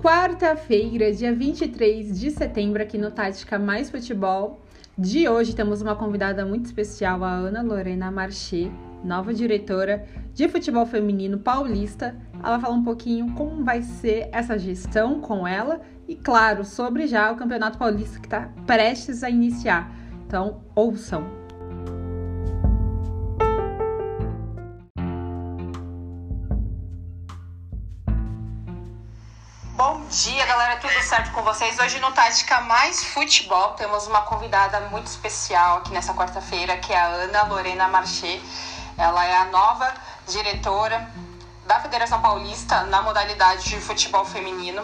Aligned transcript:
quarta-feira, 0.00 1.12
dia 1.12 1.34
23 1.34 2.18
de 2.18 2.30
setembro, 2.30 2.82
aqui 2.82 2.96
no 2.96 3.10
Tática 3.10 3.58
Mais 3.58 3.90
Futebol. 3.90 4.58
De 4.96 5.28
hoje 5.28 5.54
temos 5.54 5.82
uma 5.82 5.94
convidada 5.94 6.44
muito 6.44 6.64
especial, 6.64 7.22
a 7.22 7.30
Ana 7.30 7.60
Lorena 7.60 8.10
Marché, 8.10 8.70
nova 9.04 9.34
diretora 9.34 10.06
de 10.32 10.48
futebol 10.48 10.86
feminino 10.86 11.38
paulista. 11.38 12.16
Ela 12.32 12.52
vai 12.52 12.60
falar 12.60 12.74
um 12.76 12.84
pouquinho 12.84 13.34
como 13.34 13.62
vai 13.62 13.82
ser 13.82 14.30
essa 14.32 14.58
gestão 14.58 15.20
com 15.20 15.46
ela 15.46 15.82
e, 16.08 16.16
claro, 16.16 16.64
sobre 16.64 17.06
já 17.06 17.30
o 17.30 17.36
Campeonato 17.36 17.76
Paulista 17.76 18.18
que 18.18 18.26
está 18.26 18.50
prestes 18.66 19.22
a 19.22 19.28
iniciar. 19.28 19.94
Então, 20.26 20.62
ouçam! 20.74 21.39
Dia, 30.10 30.44
galera, 30.44 30.76
tudo 30.78 31.00
certo 31.04 31.30
com 31.30 31.40
vocês? 31.42 31.78
Hoje 31.78 32.00
no 32.00 32.10
Tática 32.10 32.60
Mais 32.62 33.04
Futebol 33.04 33.74
temos 33.74 34.08
uma 34.08 34.22
convidada 34.22 34.80
muito 34.90 35.06
especial 35.06 35.78
aqui 35.78 35.92
nessa 35.92 36.12
quarta-feira, 36.12 36.76
que 36.78 36.92
é 36.92 36.98
a 36.98 37.06
Ana 37.06 37.44
Lorena 37.44 37.86
Marché. 37.86 38.40
Ela 38.98 39.24
é 39.24 39.36
a 39.36 39.44
nova 39.44 39.94
diretora 40.26 41.08
da 41.64 41.78
Federação 41.78 42.20
Paulista 42.20 42.82
na 42.86 43.00
modalidade 43.02 43.68
de 43.68 43.80
futebol 43.80 44.24
feminino. 44.24 44.82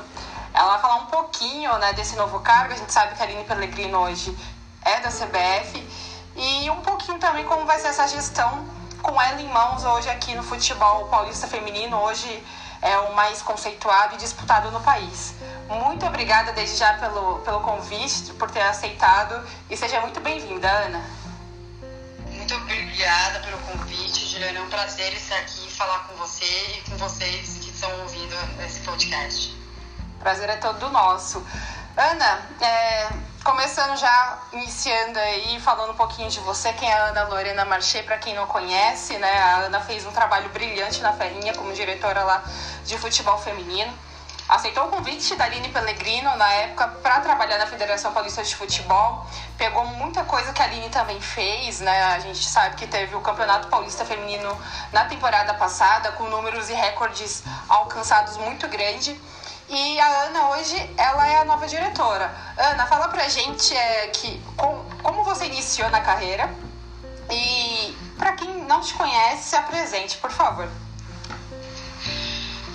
Ela 0.55 0.69
vai 0.75 0.80
falar 0.80 0.95
um 0.95 1.07
pouquinho 1.07 1.77
né, 1.79 1.93
desse 1.95 2.15
novo 2.15 2.38
cargo. 2.38 2.74
A 2.74 2.77
gente 2.77 2.93
sabe 2.93 3.16
que 3.16 3.21
a 3.21 3.27
Aline 3.27 3.43
Pellegrino 3.43 3.99
hoje 3.99 4.37
é 4.83 5.01
da 5.01 5.09
CBF 5.09 5.88
e 6.37 6.71
um 6.71 6.80
pouquinho 6.83 7.19
também 7.19 7.45
como 7.47 7.66
vai 7.66 7.80
ser 7.80 7.88
essa 7.88 8.07
gestão 8.07 8.65
com 9.02 9.21
ela 9.21 9.41
em 9.41 9.49
mãos 9.49 9.83
hoje 9.83 10.09
aqui 10.09 10.37
no 10.37 10.45
futebol 10.45 11.09
paulista 11.09 11.49
feminino. 11.49 11.97
Hoje 11.97 12.45
é 12.83 12.98
o 12.98 13.15
mais 13.15 13.43
conceituado 13.43 14.15
e 14.15 14.19
disputado 14.19 14.71
no 14.71 14.80
país. 14.80 15.35
Muito 15.69 16.07
obrigada 16.07 16.52
desde 16.52 16.77
já 16.77 16.95
pelo, 16.95 17.41
pelo 17.41 17.60
convite, 17.60 18.32
por 18.35 18.51
ter 18.51 18.63
aceitado 18.63 19.45
e 19.69 19.77
seja 19.77 20.01
muito 20.01 20.21
bem-vinda, 20.21 20.69
Ana. 20.71 21.04
Muito 22.30 22.54
obrigada 22.54 23.41
pelo 23.41 23.59
convite, 23.59 24.27
Juliana. 24.27 24.59
É 24.59 24.63
um 24.63 24.69
prazer 24.69 25.13
estar 25.15 25.37
aqui 25.38 25.66
e 25.66 25.71
falar 25.71 26.01
com 26.07 26.15
você 26.16 26.45
e 26.45 26.91
com 26.91 26.97
vocês 26.97 27.59
que 27.59 27.71
estão 27.71 27.91
ouvindo 28.02 28.37
esse 28.65 28.80
podcast. 28.80 29.57
Prazer 30.21 30.49
é 30.49 30.57
todo 30.57 30.88
nosso. 30.91 31.45
Ana, 31.97 32.43
é, 32.60 33.09
começando 33.47 33.97
já, 33.97 34.39
iniciando 34.52 35.16
aí, 35.21 35.61
falando 35.61 35.93
um 35.93 35.97
pouquinho 35.97 36.29
de 36.29 36.41
você, 36.41 36.73
quem 36.73 36.91
é 36.91 36.93
a 36.93 37.05
Ana 37.05 37.29
Lorena 37.29 37.65
Marché, 37.65 38.03
para 38.03 38.19
quem 38.19 38.35
não 38.35 38.45
conhece, 38.45 39.16
né? 39.19 39.38
A 39.38 39.57
Ana 39.59 39.80
fez 39.80 40.05
um 40.05 40.11
trabalho 40.11 40.49
brilhante 40.49 41.01
na 41.01 41.13
Ferrinha 41.13 41.55
como 41.55 41.73
diretora 41.73 42.25
lá 42.25 42.43
de 42.85 42.99
futebol 42.99 43.38
feminino. 43.38 43.97
Aceitou 44.49 44.87
o 44.87 44.88
convite 44.88 45.37
da 45.37 45.45
Aline 45.45 45.69
Pellegrino 45.69 46.35
na 46.37 46.53
época 46.55 46.88
para 47.05 47.21
trabalhar 47.21 47.59
na 47.59 47.69
Federação 47.69 48.13
Paulista 48.13 48.43
de 48.43 48.55
Futebol. 48.57 49.25
Pegou 49.57 49.85
muita 49.85 50.25
coisa 50.25 50.53
que 50.53 50.60
a 50.60 50.65
Aline 50.65 50.88
também 50.88 51.21
fez, 51.21 51.79
né? 51.79 52.03
A 52.15 52.19
gente 52.19 52.45
sabe 52.45 52.75
que 52.75 52.87
teve 52.88 53.15
o 53.15 53.21
Campeonato 53.21 53.69
Paulista 53.69 54.05
Feminino 54.05 54.60
na 54.93 55.05
temporada 55.05 55.55
passada, 55.55 56.10
com 56.13 56.25
números 56.25 56.69
e 56.69 56.75
recordes 56.75 57.45
alcançados 57.69 58.37
muito 58.38 58.66
grande. 58.66 59.21
E 59.69 59.99
a 59.99 60.07
Ana 60.25 60.51
hoje, 60.51 60.77
ela 60.97 61.27
é 61.27 61.39
a 61.39 61.45
nova 61.45 61.67
diretora. 61.67 62.33
Ana, 62.57 62.87
fala 62.87 63.09
pra 63.09 63.29
gente 63.29 63.75
é, 63.75 64.06
que, 64.09 64.41
com, 64.56 64.84
como 65.03 65.25
você 65.25 65.47
iniciou 65.47 65.91
na 65.91 66.00
carreira 66.00 66.49
e 67.31 67.97
para 68.17 68.33
quem 68.33 68.49
não 68.65 68.81
te 68.81 68.94
conhece, 68.94 69.50
se 69.50 69.56
apresente, 69.56 70.17
por 70.19 70.31
favor. 70.31 70.69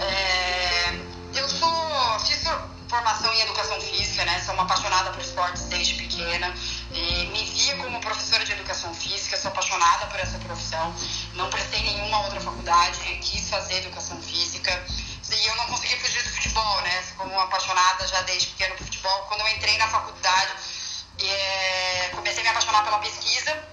É, 0.02 1.00
eu 1.34 1.48
sou, 1.48 2.20
fiz 2.26 2.44
formação 2.90 3.34
em 3.34 3.40
educação 3.40 3.80
física, 3.80 4.26
né? 4.26 4.42
Sou 4.46 4.54
uma 4.54 4.64
apaixonada 4.64 5.12
por 5.12 5.22
esportes 5.22 5.64
desde 5.64 5.94
pequena. 5.94 6.54
E 6.94 7.28
me 7.28 7.46
via 7.46 7.78
como 7.78 8.02
professora 8.02 8.44
de 8.44 8.52
educação 8.52 8.94
física, 8.94 9.38
sou 9.38 9.50
apaixonada 9.50 10.08
por 10.08 10.20
essa 10.20 10.38
profissão. 10.40 10.94
Não 11.36 11.50
prestei 11.50 11.82
nenhuma 11.84 12.20
outra 12.26 12.42
faculdade, 12.42 13.00
quis 13.22 13.50
fazer 13.50 13.78
educação 13.78 14.22
física 14.22 14.84
e 15.32 15.48
eu 15.48 15.56
não 15.56 15.66
consegui 15.68 15.96
fugir 16.00 16.24
do 16.24 16.30
futebol, 16.30 16.82
né? 16.82 17.04
Como 17.18 17.40
apaixonada 17.40 18.08
já 18.08 18.22
desde 18.24 18.48
pequeno 18.50 18.76
por 18.76 18.86
futebol. 18.86 19.26
Quando 19.28 19.42
eu 19.42 19.48
entrei 19.50 19.78
na 19.78 19.88
faculdade, 19.88 20.54
é, 21.20 22.10
comecei 22.14 22.42
a 22.42 22.44
me 22.44 22.50
apaixonar 22.50 22.84
pela 22.84 23.00
pesquisa. 23.00 23.72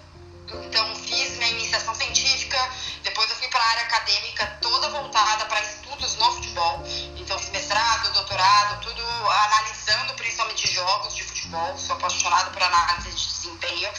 Então 0.50 0.94
fiz 0.96 1.36
minha 1.36 1.50
iniciação 1.50 1.94
científica, 1.94 2.56
depois 3.02 3.28
eu 3.28 3.36
fui 3.36 3.48
para 3.48 3.62
a 3.62 3.68
área 3.68 3.82
acadêmica 3.82 4.46
toda 4.62 4.88
voltada 4.88 5.44
para 5.44 5.60
estudos 5.60 6.16
no 6.16 6.32
futebol. 6.32 6.82
Então 7.16 7.38
fiz 7.38 7.50
mestrado, 7.50 8.12
doutorado, 8.14 8.80
tudo 8.80 9.02
analisando 9.30 10.14
principalmente 10.14 10.72
jogos 10.72 11.14
de 11.14 11.22
futebol. 11.22 11.76
Sou 11.76 11.96
apaixonada 11.96 12.50
por 12.50 12.62
análise 12.62 13.10
de 13.10 13.26
desempenho. 13.26 13.90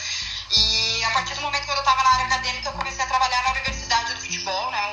E 0.50 1.04
a 1.04 1.10
partir 1.12 1.34
do 1.34 1.42
momento 1.42 1.64
que 1.64 1.70
eu 1.70 1.76
estava 1.76 2.02
na 2.02 2.10
área 2.10 2.26
acadêmica, 2.26 2.68
eu 2.68 2.72
comecei 2.72 3.04
a 3.04 3.06
trabalhar 3.06 3.42
na 3.44 3.50
Universidade 3.50 4.14
do 4.14 4.20
Futebol, 4.20 4.70
né, 4.72 4.89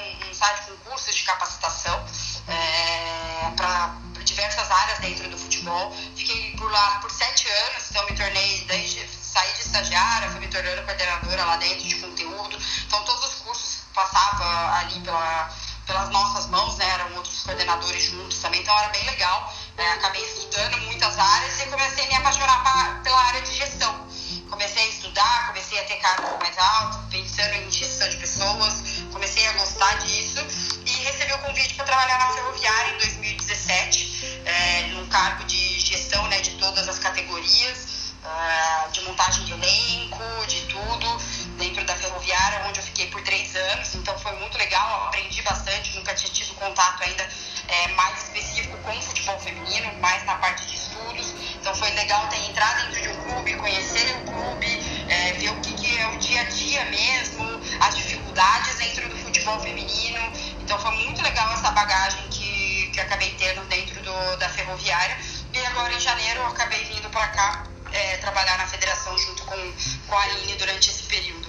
estagiária, 10.57 10.57
fui 10.57 10.57
me 10.57 10.63
tornando 10.63 10.81
coordenadora 10.85 11.45
lá 11.45 11.57
dentro 11.57 11.88
de 11.88 11.95
conteúdo. 11.95 12.57
Então 12.85 13.03
todos 13.03 13.23
os 13.25 13.35
cursos 13.41 13.78
passavam 13.94 14.73
ali 14.75 15.00
pela, 15.01 15.50
pelas 15.85 16.09
nossas 16.09 16.47
mãos, 16.47 16.78
né? 16.78 16.90
Eram 16.90 17.16
outros 17.16 17.44
coordenadores 17.44 18.03
juntos 18.03 18.40
também, 18.40 18.62
então 18.62 18.78
era 18.78 18.90
bem 18.90 19.06
legal. 19.06 19.53
É, 19.78 19.91
acabei 19.94 20.23
estudando 20.23 20.78
muitas 20.81 21.18
áreas 21.18 21.62
e 21.62 21.66
comecei 21.68 22.06
a 22.06 22.07
me 22.07 22.16
apaixonar 22.16 22.63
pra, 22.63 23.01
pela 23.03 23.22
área 23.22 23.41
de 23.41 23.53
gestão. 23.53 24.07
Comecei 24.50 24.84
a 24.84 24.88
estudar, 24.88 25.47
comecei 25.47 25.79
a 25.79 25.84
ter 25.84 25.97
cargo 25.97 26.40
mais 26.40 26.57
alto, 26.57 27.00
pensando 27.12 27.53
em 27.53 27.69
gestão 27.69 28.09
de 28.09 28.18
pessoas, 28.18 29.03
comecei 29.12 29.45
a 29.47 29.53
gostar 29.53 29.94
disso 30.00 30.78
recebi 31.07 31.34
o 31.34 31.38
convite 31.39 31.74
para 31.75 31.85
trabalhar 31.85 32.19
na 32.19 32.34
Ferroviária 32.34 32.94
em 32.94 32.97
2017, 32.97 34.41
é, 34.45 34.81
num 34.88 35.07
cargo 35.07 35.45
de 35.45 35.79
gestão 35.79 36.28
né, 36.28 36.39
de 36.41 36.51
todas 36.51 36.88
as 36.88 37.00
categorias, 37.00 37.97
uh, 38.28 38.92
de 38.92 39.02
montagem 39.02 39.46
de 39.46 39.54
elenco, 39.54 40.46
de 40.48 40.62
tudo, 40.66 41.18
dentro 41.58 41.84
da 41.86 41.96
Ferroviária, 41.96 42.66
onde 42.68 42.80
eu 42.80 42.84
fiquei 42.84 43.08
por 43.08 43.22
três 43.24 43.56
anos. 43.56 43.96
Então 43.96 44.18
foi 44.20 44.34
muito 44.34 44.58
legal, 44.58 45.08
aprendi 45.08 45.42
bastante, 45.42 45.96
nunca 45.96 46.14
tinha 46.14 46.32
tido 46.32 46.54
contato 46.56 47.04
ainda 47.04 47.28
é, 47.68 47.88
mais 47.90 48.24
específico 48.24 48.78
com 48.80 48.98
o 48.98 49.02
futebol 49.02 49.40
feminino, 49.40 49.94
mais 50.00 50.24
na 50.26 50.36
parte 50.36 50.66
de 50.66 50.76
estudos. 50.76 51.34
Então 51.60 51.74
foi 51.76 51.90
legal 51.92 52.28
ter 52.28 52.38
entrado 52.50 52.86
dentro 52.86 53.02
de 53.02 53.10
um 53.10 53.16
clube, 53.24 53.54
conhecer 53.56 54.16
o 54.16 54.32
clube, 54.32 55.06
é, 55.10 55.34
ver 55.34 55.50
o 55.50 55.62
que, 55.62 55.74
que 55.74 55.98
é 55.98 56.08
o 56.08 56.18
dia 56.18 56.42
a 56.42 56.46
dia 56.46 56.86
mesmo, 56.86 57.46
as 57.80 57.96
dificuldades 57.96 58.76
dentro 58.78 59.10
do 59.10 59.18
futebol 59.18 59.60
feminino. 59.60 60.20
Então 60.60 60.78
foi 60.80 60.92
muito 60.92 61.22
legal 61.22 61.52
essa 61.54 61.72
bagagem 61.72 62.28
que, 62.30 62.92
que 62.94 63.00
acabei 63.00 63.32
tendo 63.36 63.62
dentro 63.68 64.02
do, 64.02 64.38
da 64.38 64.50
ferroviária. 64.50 65.18
E 65.54 65.66
agora 65.66 65.94
em 65.94 66.00
janeiro 66.00 66.42
eu 66.42 66.48
acabei 66.48 66.84
vindo 66.86 67.10
para 67.10 67.28
cá 67.30 67.77
é, 67.92 68.18
trabalhar 68.18 68.58
na 68.58 68.68
federação 68.68 69.18
junto 69.18 69.44
com, 69.46 69.74
com 70.08 70.16
a 70.16 70.22
Aline 70.24 70.56
durante 70.56 70.90
esse 70.90 71.03
período. 71.03 71.48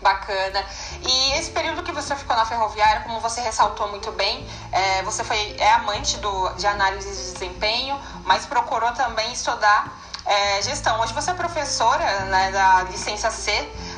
Bacana. 0.00 0.64
E 1.06 1.32
esse 1.32 1.50
período 1.50 1.82
que 1.82 1.92
você 1.92 2.16
ficou 2.16 2.34
na 2.34 2.46
ferroviária, 2.46 3.02
como 3.02 3.20
você 3.20 3.40
ressaltou 3.42 3.88
muito 3.88 4.10
bem, 4.12 4.46
é, 4.72 5.02
você 5.02 5.22
foi 5.22 5.56
é 5.58 5.72
amante 5.72 6.16
do, 6.18 6.48
de 6.54 6.66
análise 6.66 7.08
de 7.08 7.32
desempenho, 7.32 8.00
mas 8.24 8.46
procurou 8.46 8.92
também 8.92 9.30
estudar 9.32 10.00
é, 10.24 10.62
gestão. 10.62 11.00
Hoje 11.00 11.12
você 11.12 11.30
é 11.30 11.34
professora 11.34 12.20
né, 12.26 12.50
da 12.50 12.82
licença 12.84 13.30
C 13.30 13.52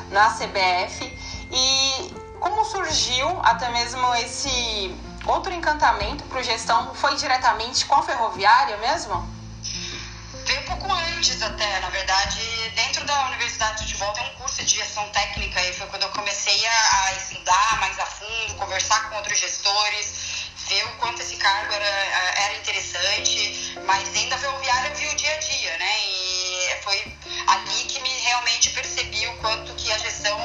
na 0.09 0.29
CBF. 0.31 1.05
E 1.51 2.13
como 2.39 2.65
surgiu 2.65 3.39
até 3.41 3.69
mesmo 3.69 4.13
esse 4.15 4.93
outro 5.25 5.53
encantamento 5.53 6.23
para 6.25 6.41
gestão? 6.41 6.93
Foi 6.95 7.15
diretamente 7.15 7.85
com 7.85 7.95
a 7.95 8.03
ferroviária 8.03 8.75
mesmo? 8.77 9.32
Veio 10.53 10.65
um 10.65 10.77
pouco 10.77 10.93
antes 10.93 11.41
até, 11.41 11.79
na 11.79 11.89
verdade, 11.89 12.69
dentro 12.75 13.03
da 13.05 13.25
Universidade 13.29 13.87
de 13.87 13.95
Volta 13.95 14.21
tem 14.21 14.29
um 14.29 14.35
curso 14.35 14.63
de 14.63 14.75
gestão 14.75 15.03
técnica 15.09 15.59
e 15.59 15.73
foi 15.73 15.87
quando 15.87 16.03
eu 16.03 16.09
comecei 16.09 16.63
a, 16.67 17.05
a 17.05 17.13
estudar 17.13 17.79
mais 17.79 17.97
a 17.97 18.05
fundo, 18.05 18.53
conversar 18.53 19.09
com 19.09 19.15
outros 19.15 19.39
gestores, 19.39 20.51
ver 20.69 20.85
o 20.85 20.97
quanto 20.97 21.23
esse 21.23 21.37
cargo 21.37 21.73
era, 21.73 21.85
era 21.85 22.53
interessante, 22.57 23.79
mas 23.87 24.07
dentro 24.09 24.29
da 24.29 24.37
ferroviária 24.37 24.89
eu 24.89 24.95
vi 24.95 25.07
o 25.07 25.15
dia 25.15 25.33
a 25.33 25.39
dia, 25.39 25.77
né? 25.79 25.99
E 26.05 26.77
foi 26.83 27.17
ali 27.47 27.85
que 27.85 27.99
me 28.01 28.09
realmente 28.19 28.69
percebi 28.69 29.25
o 29.25 29.37
quanto 29.37 29.73
que 29.73 29.91
a 29.91 29.97
gestão 29.97 30.37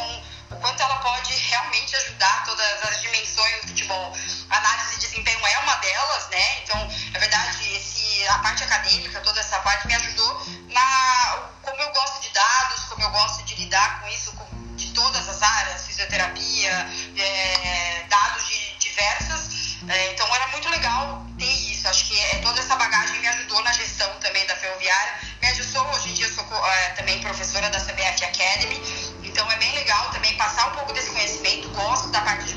o 0.51 0.57
quanto 0.57 0.83
ela 0.83 0.97
pode 0.97 1.35
realmente 1.35 1.95
ajudar 1.97 2.45
todas 2.47 2.83
as 2.85 3.03
dimensões 3.03 3.61
do 3.61 3.69
futebol. 3.69 4.17
Análise 4.51 4.95
de 4.95 5.07
desempenho 5.07 5.47
é 5.47 5.59
uma 5.59 5.75
delas, 5.77 6.29
né? 6.31 6.59
Então, 6.63 6.89
na 7.13 7.19
verdade, 7.19 7.77
esse, 7.77 8.27
a 8.29 8.39
parte 8.39 8.65
acadêmica, 8.65 9.21
toda 9.21 9.41
essa 9.41 9.59
parte 9.61 9.87
me 9.87 9.95
ajudou 9.95 10.47
na 10.69 11.49
como 11.63 11.83
eu 11.83 11.93
gosto 11.93 12.23
de 12.23 12.31
dados, 12.31 12.85
como 12.85 13.03
eu 13.03 13.11
gosto 13.11 13.45
de 13.45 13.55
lidar 13.57 14.01
com 14.01 14.09
isso 14.09 14.33
com, 14.33 14.77
de 14.77 14.93
todas 14.93 15.29
as 15.29 15.43
áreas, 15.43 15.87
fisioterapia, 15.87 16.89
é, 17.17 18.05
dados 18.09 18.49
de 18.49 18.75
diversas. 18.79 19.79
É, 19.89 20.13
então, 20.13 20.35
era 20.35 20.49
muito 20.49 20.69
legal 20.71 21.27
ter 21.39 21.45
isso. 21.45 21.87
Acho 21.89 22.07
que 22.07 22.19
é, 22.19 22.39
toda 22.39 22.59
essa 22.59 22.75
bagagem 22.77 23.21
me 23.21 23.29
ajudou 23.29 23.63
na 23.63 23.73
gestão 23.73 24.11
também 24.21 24.47
da 24.47 24.57
ferroviária. 24.57 25.15
Me 25.41 25.49
ajudou, 25.49 25.87
hoje 25.95 26.11
em 26.11 26.15
dia, 26.15 26.29
sou 26.35 26.45
é, 26.67 26.89
também 26.91 27.21
professora 27.21 27.71
da 27.71 27.79
CBF 27.79 28.25
Academy. 28.25 29.19
Então 29.23 29.51
é 29.51 29.57
bem 29.57 29.73
legal 29.75 30.11
também 30.11 30.37
passar 30.37 30.69
um 30.69 30.73
pouco 30.73 30.93
desse 30.93 31.11
conhecimento. 31.11 31.69
Gosto 31.71 32.09
da 32.11 32.21
parte 32.23 32.45
de 32.45 32.55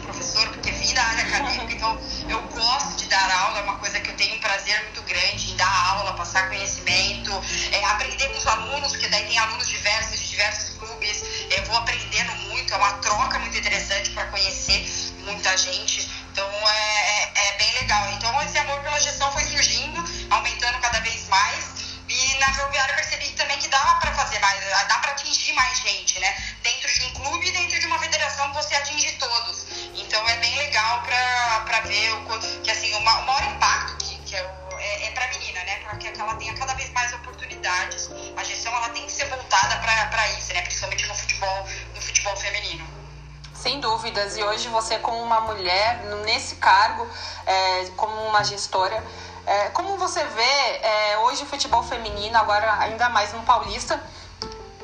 uma 45.31 45.42
mulher 45.42 46.04
nesse 46.25 46.56
cargo, 46.56 47.07
é, 47.45 47.86
como 47.95 48.13
uma 48.28 48.44
gestora, 48.44 49.01
é, 49.45 49.69
como 49.69 49.98
você 49.98 50.24
vê 50.24 50.42
é, 50.42 51.18
hoje 51.19 51.44
o 51.44 51.45
futebol 51.45 51.83
feminino, 51.83 52.38
agora 52.38 52.80
ainda 52.80 53.10
mais 53.10 53.33
no 53.33 53.42
Paulista, 53.42 54.01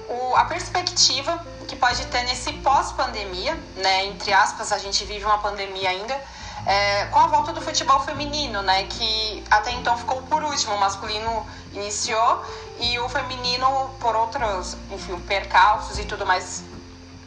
o, 0.08 0.36
a 0.36 0.46
perspectiva 0.46 1.46
que 1.68 1.76
pode 1.76 2.06
ter 2.08 2.24
nesse 2.24 2.54
pós-pandemia, 2.54 3.56
né, 3.76 4.06
entre 4.06 4.34
aspas, 4.34 4.72
a 4.72 4.78
gente 4.78 5.04
vive 5.04 5.26
uma 5.26 5.38
pandemia 5.40 5.90
ainda, 5.90 6.20
é, 6.66 7.06
com 7.06 7.20
a 7.20 7.28
volta 7.28 7.54
do 7.54 7.62
futebol 7.62 8.00
feminino, 8.02 8.62
né, 8.62 8.86
que 8.86 9.44
até 9.52 9.72
então 9.72 9.98
ficou 9.98 10.22
por 10.24 10.44
último, 10.44 10.76
o 10.76 10.80
masculino 10.80 11.46
iniciou 11.74 12.44
e 12.80 12.98
o 13.00 13.10
feminino, 13.10 13.96
por 14.00 14.16
outros, 14.16 14.78
enfim, 14.92 15.20
percalços 15.22 16.00
e 16.00 16.06
tudo 16.06 16.26
mais, 16.26 16.64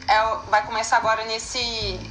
é, 0.07 0.35
vai 0.49 0.65
começar 0.65 0.97
agora 0.97 1.23
nesse 1.25 1.59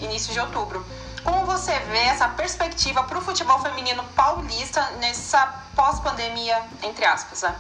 início 0.01 0.33
de 0.33 0.41
outubro. 0.41 0.85
Como 1.25 1.45
você 1.45 1.79
vê 1.81 1.99
essa 1.99 2.29
perspectiva 2.29 3.03
para 3.05 3.19
o 3.19 3.23
futebol 3.23 3.61
feminino 3.61 4.03
paulista 4.17 4.83
nessa 4.93 5.47
pós-pandemia, 5.77 6.63
entre 6.83 7.05
aspas? 7.05 7.43
Né? 7.43 7.55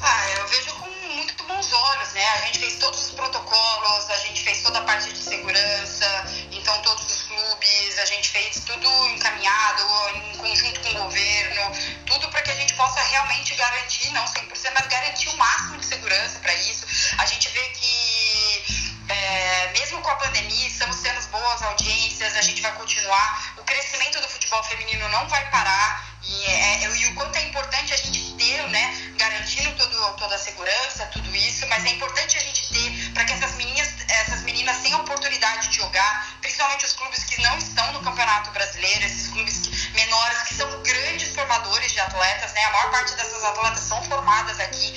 Ah, 0.00 0.30
eu 0.30 0.48
vejo 0.48 0.74
com 0.74 0.90
muito 1.14 1.44
bons 1.44 1.72
olhos, 1.72 2.12
né? 2.12 2.26
A 2.26 2.38
gente 2.46 2.58
fez 2.58 2.78
todos 2.78 3.00
os 3.00 3.10
protocolos, 3.12 4.10
a 4.10 4.16
gente 4.18 4.42
fez 4.44 4.62
toda 4.62 4.78
a 4.78 4.82
parte 4.82 5.12
de 5.12 5.18
segurança, 5.18 6.06
então 6.52 6.80
todos 6.82 7.04
os 7.04 7.22
clubes, 7.22 7.98
a 7.98 8.04
gente 8.04 8.28
fez 8.28 8.60
tudo 8.64 8.88
encaminhado, 9.08 9.82
em 10.14 10.36
conjunto 10.36 10.80
com 10.80 10.90
o 10.90 11.04
governo, 11.04 11.72
tudo 12.06 12.28
para 12.28 12.42
que 12.42 12.50
a 12.50 12.54
gente 12.54 12.74
possa 12.74 13.00
realmente 13.00 13.54
garantir, 13.54 14.10
não 14.12 14.24
100%, 14.24 14.72
mas 14.74 14.86
garantir 14.86 15.28
o 15.30 15.36
máximo 15.36 15.78
de 15.78 15.86
segurança 15.86 16.38
para 16.40 16.54
isso. 16.54 16.86
A 17.18 17.26
gente 17.26 17.48
vê 17.48 17.64
que 17.70 18.83
é, 19.08 19.72
mesmo 19.72 20.00
com 20.00 20.10
a 20.10 20.16
pandemia, 20.16 20.66
estamos 20.66 20.96
tendo 21.00 21.26
boas 21.28 21.62
audiências, 21.62 22.36
a 22.36 22.42
gente 22.42 22.62
vai 22.62 22.72
continuar. 22.72 23.54
O 23.58 23.64
crescimento 23.64 24.20
do 24.20 24.28
futebol 24.28 24.62
feminino 24.64 25.08
não 25.10 25.28
vai 25.28 25.48
parar. 25.50 26.14
E, 26.26 26.44
é, 26.46 26.84
é, 26.84 26.96
e 26.96 27.06
o 27.06 27.14
quanto 27.14 27.36
é 27.36 27.42
importante 27.42 27.92
a 27.92 27.96
gente 27.96 28.32
ter, 28.34 28.66
né, 28.68 29.12
garantindo 29.18 29.70
todo, 29.76 30.16
toda 30.16 30.34
a 30.34 30.38
segurança, 30.38 31.04
tudo 31.12 31.36
isso, 31.36 31.66
mas 31.68 31.84
é 31.84 31.90
importante 31.90 32.38
a 32.38 32.40
gente 32.40 32.72
ter 32.72 33.12
para 33.12 33.24
que 33.26 33.32
essas 33.34 33.54
meninas, 33.56 33.88
essas 34.08 34.40
meninas 34.42 34.78
tenham 34.78 35.00
oportunidade 35.00 35.68
de 35.68 35.76
jogar, 35.76 36.38
principalmente 36.40 36.86
os 36.86 36.94
clubes 36.94 37.24
que 37.24 37.42
não 37.42 37.58
estão 37.58 37.92
no 37.92 38.02
Campeonato 38.02 38.50
Brasileiro, 38.52 39.04
esses 39.04 39.28
clubes 39.28 39.58
que, 39.58 39.92
menores 39.92 40.38
que 40.44 40.54
são 40.54 40.82
grandes 40.82 41.34
formadores 41.34 41.92
de 41.92 42.00
atletas, 42.00 42.52
né? 42.52 42.64
A 42.64 42.70
maior 42.70 42.90
parte 42.90 43.14
dessas 43.16 43.44
atletas 43.44 43.80
são 43.80 44.02
formadas 44.04 44.58
aqui. 44.60 44.94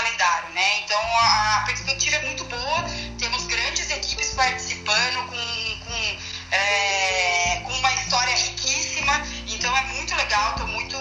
Calendário, 0.00 0.48
né? 0.50 0.80
Então, 0.80 1.00
a, 1.00 1.62
perspectiva 1.66 2.16
é 2.16 2.22
muito 2.24 2.44
boa. 2.44 2.84
Temos 3.18 3.44
grandes 3.46 3.90
equipes 3.90 4.30
participando 4.30 5.26
com, 5.28 5.78
com 5.84 6.18
é, 6.50 7.60
com 7.64 7.72
uma 7.72 7.92
história 7.92 8.34
riquíssima. 8.34 9.12
Então 9.46 9.76
é 9.76 9.82
muito 9.82 10.14
legal, 10.16 10.50
estou 10.52 10.66
muito. 10.68 10.96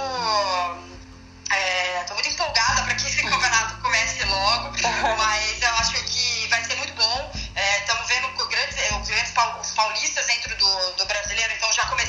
É, 1.52 2.06
muito 2.14 2.30
empolgada 2.30 2.84
para 2.84 2.96
que 2.96 3.08
esse 3.08 3.24
campeonato 3.24 3.82
comece 3.82 4.24
logo, 4.26 4.72
mas 5.18 5.62
eu 5.62 5.76
acho 5.76 5.94
que 6.04 6.48
vai 6.48 6.64
ser 6.64 6.76
muito 6.76 6.94
bom. 6.94 7.32
Estamos 7.80 8.10
é, 8.10 8.14
vendo 8.14 8.48
grandes, 8.48 8.78
é, 8.78 8.96
os 8.96 9.08
grandes 9.08 9.32
paulistas 9.76 10.26
dentro 10.26 10.56
do, 10.58 10.92
do 10.98 11.06
brasileiro, 11.06 11.54
então 11.54 11.72
já 11.74 11.86
começaram, 11.86 12.09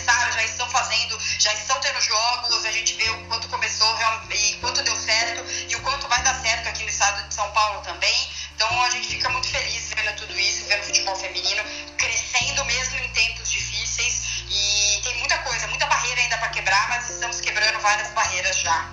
também. 7.91 8.31
Então 8.55 8.83
a 8.83 8.91
gente 8.91 9.09
fica 9.09 9.29
muito 9.31 9.49
feliz 9.49 9.93
vendo 9.95 10.17
tudo 10.17 10.39
isso, 10.39 10.67
vendo 10.67 10.81
o 10.81 10.85
futebol 10.85 11.17
feminino 11.17 11.63
crescendo 11.97 12.65
mesmo 12.65 12.99
em 12.99 13.09
tempos 13.13 13.51
difíceis. 13.51 14.45
E 14.49 15.01
tem 15.03 15.19
muita 15.19 15.39
coisa, 15.39 15.67
muita 15.69 15.87
barreira 15.87 16.21
ainda 16.21 16.39
para 16.39 16.49
quebrar, 16.49 16.89
mas 16.89 17.11
estamos 17.11 17.41
quebrando 17.41 17.81
várias 17.81 18.11
barreiras 18.11 18.57
já. 18.59 18.89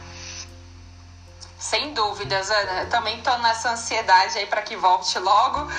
Sem 1.59 1.93
dúvidas, 1.93 2.51
Ana. 2.51 2.85
Também 2.85 3.17
estou 3.17 3.37
nessa 3.39 3.71
ansiedade 3.71 4.37
aí 4.37 4.45
para 4.45 4.61
que 4.61 4.75
volte 4.75 5.17
logo. 5.17 5.69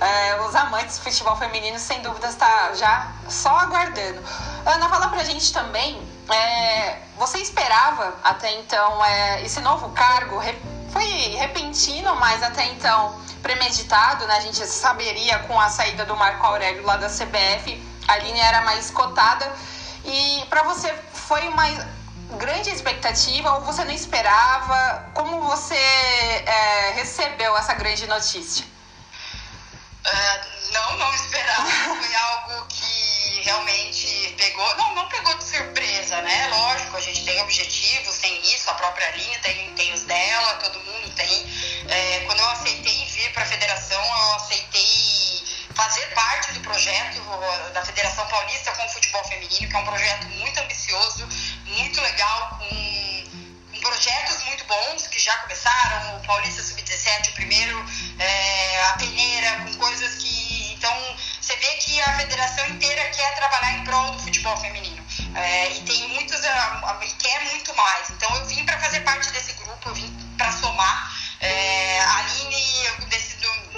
É, 0.00 0.40
os 0.40 0.54
amantes 0.54 0.98
do 0.98 1.04
futebol 1.04 1.36
feminino, 1.36 1.78
sem 1.78 2.00
dúvidas, 2.00 2.30
está 2.30 2.74
já 2.74 3.12
só 3.28 3.50
aguardando. 3.58 4.22
Ana, 4.64 4.88
fala 4.88 5.08
pra 5.08 5.22
gente 5.22 5.52
também. 5.52 6.00
É, 6.28 6.98
você 7.18 7.38
esperava 7.38 8.18
até 8.24 8.50
então 8.54 9.04
é, 9.04 9.42
esse 9.42 9.60
novo 9.60 9.90
cargo? 9.90 10.38
Foi 10.92 11.04
repentino, 11.36 12.14
mas 12.16 12.42
até 12.42 12.66
então 12.66 13.20
premeditado, 13.42 14.26
né? 14.26 14.36
A 14.36 14.40
gente 14.40 14.66
saberia 14.66 15.38
com 15.40 15.58
a 15.60 15.68
saída 15.68 16.04
do 16.04 16.16
Marco 16.16 16.44
Aurélio 16.46 16.84
lá 16.84 16.96
da 16.96 17.08
CBF, 17.08 17.82
a 18.08 18.18
linha 18.18 18.44
era 18.44 18.62
mais 18.62 18.90
cotada. 18.90 19.50
E 20.04 20.44
para 20.48 20.62
você 20.62 20.92
foi 21.12 21.46
uma 21.48 21.64
grande 22.38 22.70
expectativa 22.70 23.54
ou 23.54 23.60
você 23.62 23.84
não 23.84 23.92
esperava? 23.92 25.10
Como 25.14 25.42
você 25.42 25.74
é, 25.76 26.92
recebeu 26.96 27.56
essa 27.56 27.74
grande 27.74 28.06
notícia? 28.06 28.64
Uh, 30.06 30.72
não, 30.72 30.98
não 30.98 31.14
esperava. 31.14 31.68
Foi 31.68 32.14
algo 32.14 32.66
que 32.68 33.42
realmente 33.44 33.95
pegou. 34.36 34.76
Não, 34.76 34.94
não 34.94 35.08
pegou 35.08 35.34
de 35.36 35.44
surpresa, 35.44 36.20
né? 36.22 36.48
Lógico, 36.48 36.96
a 36.96 37.00
gente 37.00 37.24
tem 37.24 37.40
objetivos, 37.42 38.18
tem 38.18 38.40
isso, 38.42 38.70
a 38.70 38.74
própria 38.74 39.10
linha 39.10 39.38
tem, 39.40 39.72
tem 39.74 39.92
os 39.92 40.02
dela, 40.04 40.54
todo 40.54 40.78
mundo 40.80 41.10
tem. 41.14 41.46
É, 41.88 42.20
quando 42.26 42.40
eu 42.40 42.50
aceitei 42.50 43.04
vir 43.06 43.32
para 43.32 43.42
a 43.42 43.46
federação, 43.46 44.02
eu 44.02 44.34
aceitei 44.34 45.26
fazer 45.74 46.06
parte 46.14 46.52
do 46.52 46.60
projeto 46.60 47.20
da 47.74 47.84
Federação 47.84 48.26
Paulista 48.28 48.72
com 48.72 48.86
o 48.86 48.88
Futebol 48.88 49.22
Feminino, 49.24 49.68
que 49.68 49.76
é 49.76 49.78
um 49.78 49.84
projeto 49.84 50.26
muito 50.28 50.58
ambicioso, 50.58 51.28
muito 51.66 52.00
legal, 52.00 52.58
com, 52.58 53.24
com 53.70 53.80
projetos 53.80 54.42
muito 54.44 54.64
bons 54.64 55.06
que 55.06 55.18
já 55.18 55.36
começaram, 55.38 56.16
o 56.16 56.26
Paulista 56.26 56.62
Sub-17, 56.62 57.28
o 57.28 57.32
primeiro, 57.32 57.84
é, 58.18 58.82
a 58.84 58.92
peneira, 58.94 59.60
com 59.64 59.74
coisas 59.76 60.14
que. 60.22 60.56
Então, 60.72 61.16
você 61.46 61.54
vê 61.58 61.76
que 61.76 62.00
a 62.00 62.16
federação 62.16 62.66
inteira 62.70 63.04
quer 63.10 63.36
trabalhar 63.36 63.78
em 63.78 63.84
prol 63.84 64.10
do 64.10 64.18
futebol 64.18 64.56
feminino. 64.56 65.00
É, 65.36 65.70
e 65.70 65.80
tem 65.82 66.08
muitos. 66.08 66.40
e 66.40 67.10
quer 67.22 67.40
muito 67.44 67.72
mais. 67.76 68.10
Então, 68.10 68.34
eu 68.34 68.46
vim 68.46 68.64
para 68.64 68.76
fazer 68.80 69.00
parte 69.00 69.30
desse 69.30 69.52
grupo, 69.52 69.88
eu 69.88 69.94
vim 69.94 70.12
para 70.36 70.50
somar. 70.50 71.16
É, 71.40 72.00
a 72.00 72.16
Aline, 72.16 72.56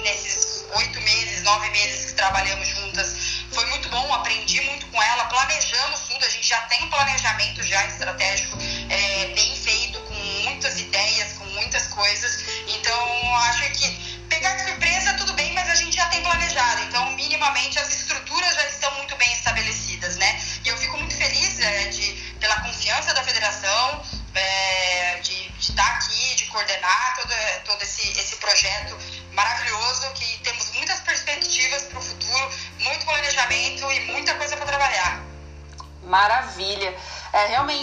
nesses 0.03 0.65
oito 0.75 1.01
meses, 1.01 1.43
nove 1.43 1.69
meses 1.71 2.07
que 2.07 2.13
trabalhamos 2.15 2.69
juntas, 2.69 3.17
foi 3.53 3.65
muito 3.67 3.89
bom, 3.89 4.15
aprendi 4.15 4.61
muito 4.63 4.87
com 4.87 5.03
ela, 5.03 5.25
planejamos 5.27 6.01
tudo, 6.01 6.25
a 6.25 6.29
gente 6.29 6.47
já 6.47 6.61
tem 6.63 6.85
um 6.85 6.91
planejamento 6.91 7.63
já 7.65 7.85
estratégico 7.87 8.57
é, 8.89 9.27
bem 9.35 9.57
feito, 9.57 9.99
com 10.01 10.15
muitas 10.15 10.79
ideias, 10.79 11.33
com 11.35 11.45
muitas 11.47 11.89
coisas. 11.89 12.45
Então, 12.69 13.37
acho 13.37 13.71
que 13.73 14.08
pegar 14.29 14.55
de 14.55 14.63
surpresa 14.63 15.15
tudo 15.15 15.33
bem, 15.35 15.53
mas 15.55 15.69
a 15.69 15.75
gente 15.75 15.97
já 15.97 16.07
tem 16.07 16.23
planejado. 16.23 16.83
Então, 16.85 17.11
minimamente, 17.13 17.79
as 17.79 17.89
estruturas 17.91 18.55
já 18.55 18.69
estão 18.69 18.95
muito 18.97 19.17
bem 19.17 19.33
estabelecidas, 19.33 20.17
né? 20.17 20.41
E 20.65 20.69
eu 20.69 20.77
fico 20.77 20.97
muito 20.99 21.17
feliz 21.17 21.59
é, 21.61 21.89
de, 21.89 22.13
pela 22.39 22.61
confiança 22.61 23.15
da 23.15 23.23
federação, 23.23 24.03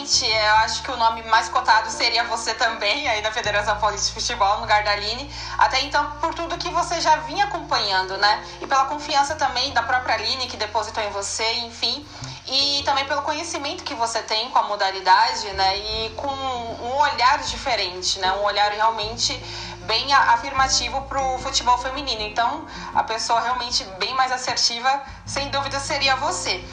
Eu 0.06 0.56
acho 0.58 0.84
que 0.84 0.92
o 0.92 0.98
nome 0.98 1.24
mais 1.24 1.50
cotado 1.50 1.90
seria 1.90 2.24
você 2.26 2.54
também, 2.54 3.08
aí 3.08 3.24
na 3.24 3.32
Federação 3.32 3.76
Paulista 3.80 4.08
de 4.08 4.14
Futebol, 4.14 4.56
no 4.58 4.62
lugar 4.62 4.84
da 4.84 4.92
Aline. 4.92 5.34
Até 5.58 5.82
então, 5.82 6.12
por 6.22 6.32
tudo 6.32 6.60
que 6.60 6.70
você 6.70 7.02
já 7.02 7.16
vinha 7.16 7.46
acompanhando, 7.46 8.16
né? 8.18 8.46
E 8.62 8.68
pela 8.68 8.86
confiança 8.86 9.34
também 9.34 9.74
da 9.74 9.82
própria 9.82 10.14
Aline, 10.14 10.46
que 10.46 10.58
depositou 10.58 11.04
em 11.04 11.10
você, 11.10 11.52
enfim. 11.62 12.06
E 12.46 12.84
também 12.86 13.06
pelo 13.06 13.24
conhecimento 13.24 13.84
que 13.84 13.96
você 13.96 14.22
tem 14.22 14.48
com 14.52 14.60
a 14.60 14.64
modalidade, 14.68 15.48
né? 15.54 15.76
E 15.76 16.10
com 16.12 16.28
um 16.28 16.98
olhar 16.98 17.40
diferente, 17.40 18.20
né? 18.20 18.32
Um 18.34 18.44
olhar 18.44 18.72
realmente 18.72 19.34
bem 19.88 20.14
afirmativo 20.14 21.02
para 21.04 21.20
o 21.20 21.40
futebol 21.40 21.80
feminino. 21.80 22.22
Então, 22.22 22.68
a 22.94 23.04
pessoa 23.04 23.40
realmente 23.42 23.84
bem 24.00 24.14
mais 24.14 24.32
assertiva, 24.32 25.02
sem 25.26 25.50
dúvida, 25.50 25.80
seria 25.80 26.16
você. 26.16 26.64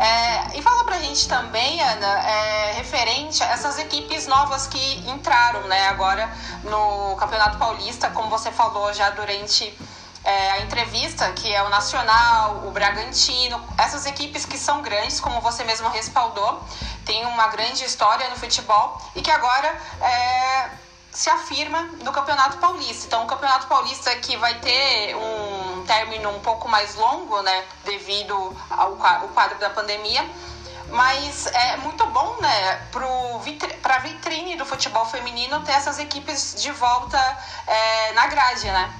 É, 0.00 0.56
e 0.58 0.62
fala 0.62 0.82
pra 0.84 0.98
gente 0.98 1.28
também, 1.28 1.78
Ana, 1.78 2.06
é, 2.06 2.72
referente 2.72 3.42
a 3.42 3.50
essas 3.50 3.78
equipes 3.78 4.26
novas 4.26 4.66
que 4.66 5.10
entraram 5.10 5.60
né, 5.64 5.88
agora 5.88 6.26
no 6.64 7.14
Campeonato 7.16 7.58
Paulista, 7.58 8.08
como 8.08 8.30
você 8.30 8.50
falou 8.50 8.94
já 8.94 9.10
durante 9.10 9.78
é, 10.24 10.52
a 10.52 10.60
entrevista, 10.60 11.30
que 11.32 11.54
é 11.54 11.62
o 11.62 11.68
Nacional, 11.68 12.66
o 12.66 12.70
Bragantino, 12.70 13.62
essas 13.76 14.06
equipes 14.06 14.46
que 14.46 14.56
são 14.56 14.80
grandes, 14.80 15.20
como 15.20 15.38
você 15.42 15.64
mesmo 15.64 15.90
respaldou, 15.90 16.64
tem 17.04 17.26
uma 17.26 17.48
grande 17.48 17.84
história 17.84 18.26
no 18.30 18.36
futebol 18.36 18.98
e 19.14 19.20
que 19.20 19.30
agora 19.30 19.68
é, 20.00 20.70
se 21.12 21.28
afirma 21.28 21.82
no 22.04 22.12
Campeonato 22.12 22.58
Paulista. 22.58 23.06
Então, 23.06 23.24
o 23.24 23.26
Campeonato 23.26 23.66
Paulista 23.66 24.14
que 24.16 24.36
vai 24.36 24.54
ter 24.60 25.14
um 25.16 25.84
término 25.86 26.30
um 26.30 26.40
pouco 26.40 26.68
mais 26.68 26.94
longo, 26.94 27.42
né, 27.42 27.64
devido 27.84 28.56
ao 28.70 28.96
quadro 28.96 29.58
da 29.58 29.70
pandemia, 29.70 30.24
mas 30.88 31.46
é 31.46 31.76
muito 31.78 32.04
bom, 32.06 32.36
né, 32.40 32.88
para 33.82 33.96
a 33.96 33.98
vitrine 33.98 34.56
do 34.56 34.64
futebol 34.64 35.04
feminino 35.06 35.60
ter 35.64 35.72
essas 35.72 35.98
equipes 35.98 36.54
de 36.60 36.70
volta 36.72 37.18
é, 37.66 38.12
na 38.12 38.26
grade, 38.26 38.66
né? 38.66 38.92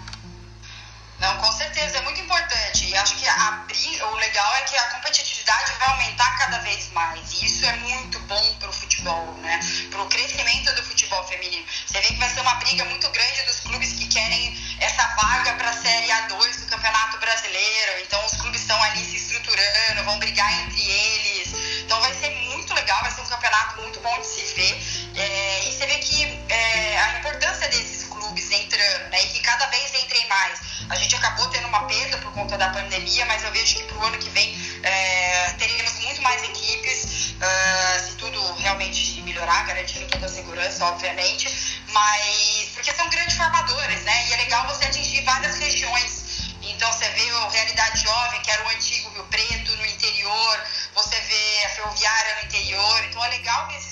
Não, 1.21 1.37
com 1.37 1.53
certeza, 1.53 1.99
é 1.99 2.01
muito 2.01 2.19
importante. 2.21 2.87
E 2.87 2.97
acho 2.97 3.15
que 3.17 3.29
abrir, 3.29 4.03
o 4.05 4.15
legal 4.15 4.55
é 4.55 4.63
que 4.63 4.77
a 4.77 4.85
competitividade 4.91 5.73
vai 5.79 5.89
aumentar 5.89 6.39
cada 6.39 6.59
vez 6.61 6.91
mais. 6.93 7.31
E 7.35 7.45
isso 7.45 7.67
é 7.67 7.77
muito 7.77 8.19
bom 8.21 8.55
para 8.59 8.71
o 8.71 8.73
futebol, 9.01 9.35
né? 9.41 9.61
Para 9.91 10.03
o 10.03 10.07
crescimento 10.07 10.75
do 10.75 10.83
futebol 10.83 11.25
feminino. 11.25 11.65
Você 11.87 12.01
vê 12.01 12.09
que 12.09 12.19
vai 12.19 12.29
ser 12.29 12.41
uma 12.41 12.55
briga 12.57 12.85
muito 12.85 13.09
grande 13.11 13.43
dos 13.47 13.61
clubes 13.61 13.93
que 13.95 14.07
querem 14.07 14.57
essa 14.79 15.03
vaga 15.17 15.55
para 15.55 15.71
a 15.71 15.73
Série 15.73 16.09
A2 16.09 16.61
do 16.61 16.67
Campeonato 16.67 17.19
Brasileiro. 17.19 18.01
Então 18.03 18.25
os 18.27 18.33
clubes 18.33 18.61
estão 18.61 18.81
ali 18.83 19.05
se 19.05 19.17
estruturando, 19.17 20.05
vão 20.05 20.19
brigar 20.19 20.53
entre 20.63 20.83
eles. 20.83 21.55
Então 21.83 22.01
vai 22.01 22.13
ser 22.15 22.31
muito 22.31 22.75
legal, 22.75 23.01
vai 23.01 23.11
ser 23.11 23.23
um 23.23 23.27
campeonato 23.27 23.81
muito 23.81 24.01
bom 24.01 24.21
de 24.21 24.27
se 24.27 24.55
ver. 24.55 25.00
É, 25.21 25.69
e 25.69 25.73
você 25.73 25.87
vê 25.87 25.99
que 25.99 26.25
é, 26.49 26.99
a 26.99 27.19
importância 27.19 27.69
desses 27.69 28.05
clubes 28.09 28.51
entrando, 28.51 29.11
né? 29.11 29.23
E 29.23 29.27
que 29.29 29.41
cada 29.41 29.67
vez 29.67 29.95
entrem 30.03 30.27
mais. 30.29 30.59
A 30.89 30.97
gente 30.97 31.15
acabou 31.15 31.47
tendo 31.49 31.69
uma 31.69 31.85
perda 31.85 32.17
por 32.19 32.33
conta 32.33 32.57
da 32.57 32.71
pandemia, 32.71 33.27
mas 33.27 33.45
eu 33.45 33.53
vejo 33.53 33.77
que 33.77 33.83
para 33.85 33.99
o 33.99 34.05
ano 34.05 34.19
que 34.19 34.31
vem 34.31 34.81
é, 34.83 35.53
teremos 35.59 35.93
muito 36.01 36.23
mais 36.23 36.43
equipes, 36.43 37.35
uh, 37.37 38.07
se 38.07 38.17
tudo 38.17 38.41
realmente 38.55 39.21
melhorar, 39.23 39.67
garantindo 39.67 40.07
toda 40.09 40.25
a 40.25 40.29
segurança, 40.29 40.85
obviamente, 40.87 41.49
mas 41.89 42.71
porque 42.75 42.93
são 42.95 43.09
grandes 43.11 43.37
formadores, 43.37 44.03
né? 44.05 44.29
E 44.29 44.33
é 44.33 44.37
legal 44.39 44.67
você 44.69 44.87
atingir 44.87 45.23
várias 45.23 45.59
regiões. 45.59 46.55
Então 46.63 46.91
você 46.93 47.09
vê 47.11 47.33
o 47.33 47.49
Realidade 47.49 48.03
Jovem, 48.03 48.41
que 48.43 48.51
era 48.51 48.65
o 48.65 48.69
antigo 48.71 49.11
Rio 49.11 49.25
Preto, 49.25 49.77
no 49.77 49.87
interior, 49.87 50.65
você 50.95 51.21
vê 51.21 51.65
a 51.65 51.69
Ferroviária 51.71 52.37
no 52.37 52.47
interior, 52.47 53.05
então 53.05 53.25
é 53.25 53.29
legal 53.29 53.67
ver 53.69 53.77
esses 53.77 53.90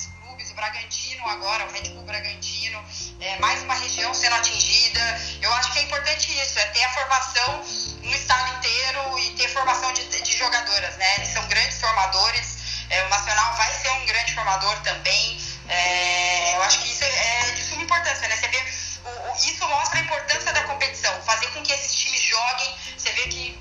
Bragantino 0.58 1.28
agora, 1.28 1.66
o 1.66 1.72
Red 1.72 1.90
Bull 1.90 2.02
Bragantino, 2.02 2.84
é, 3.20 3.38
mais 3.38 3.62
uma 3.62 3.74
região 3.74 4.12
sendo 4.12 4.34
atingida. 4.34 5.00
Eu 5.40 5.52
acho 5.54 5.72
que 5.72 5.78
é 5.78 5.82
importante 5.82 6.36
isso, 6.36 6.58
é 6.58 6.66
ter 6.66 6.82
a 6.82 6.90
formação 6.90 7.64
no 8.02 8.10
estado 8.10 8.58
inteiro 8.58 9.18
e 9.20 9.30
ter 9.36 9.48
formação 9.50 9.92
de, 9.92 10.04
de 10.20 10.36
jogadoras, 10.36 10.96
né? 10.96 11.14
Eles 11.18 11.28
são 11.28 11.46
grandes 11.46 11.80
formadores, 11.80 12.58
é, 12.90 13.04
o 13.04 13.08
Nacional 13.08 13.54
vai 13.54 13.72
ser 13.72 13.90
um 13.90 14.06
grande 14.06 14.34
formador 14.34 14.76
também. 14.80 15.40
É, 15.68 16.56
eu 16.56 16.62
acho 16.64 16.80
que 16.80 16.88
isso 16.88 17.04
é, 17.04 17.50
é 17.50 17.50
de 17.52 17.62
suma 17.62 17.82
importância, 17.84 18.26
né? 18.26 18.36
Você 18.36 18.48
vê, 18.48 18.64
o, 19.04 19.30
o, 19.30 19.36
isso 19.36 19.68
mostra 19.68 20.00
a 20.00 20.02
importância 20.02 20.52
da 20.52 20.64
competição, 20.64 21.14
fazer 21.22 21.46
com 21.52 21.62
que 21.62 21.72
esses 21.72 21.94
times 21.94 22.20
joguem. 22.20 22.76
Você 22.96 23.12
vê 23.12 23.22
que 23.28 23.58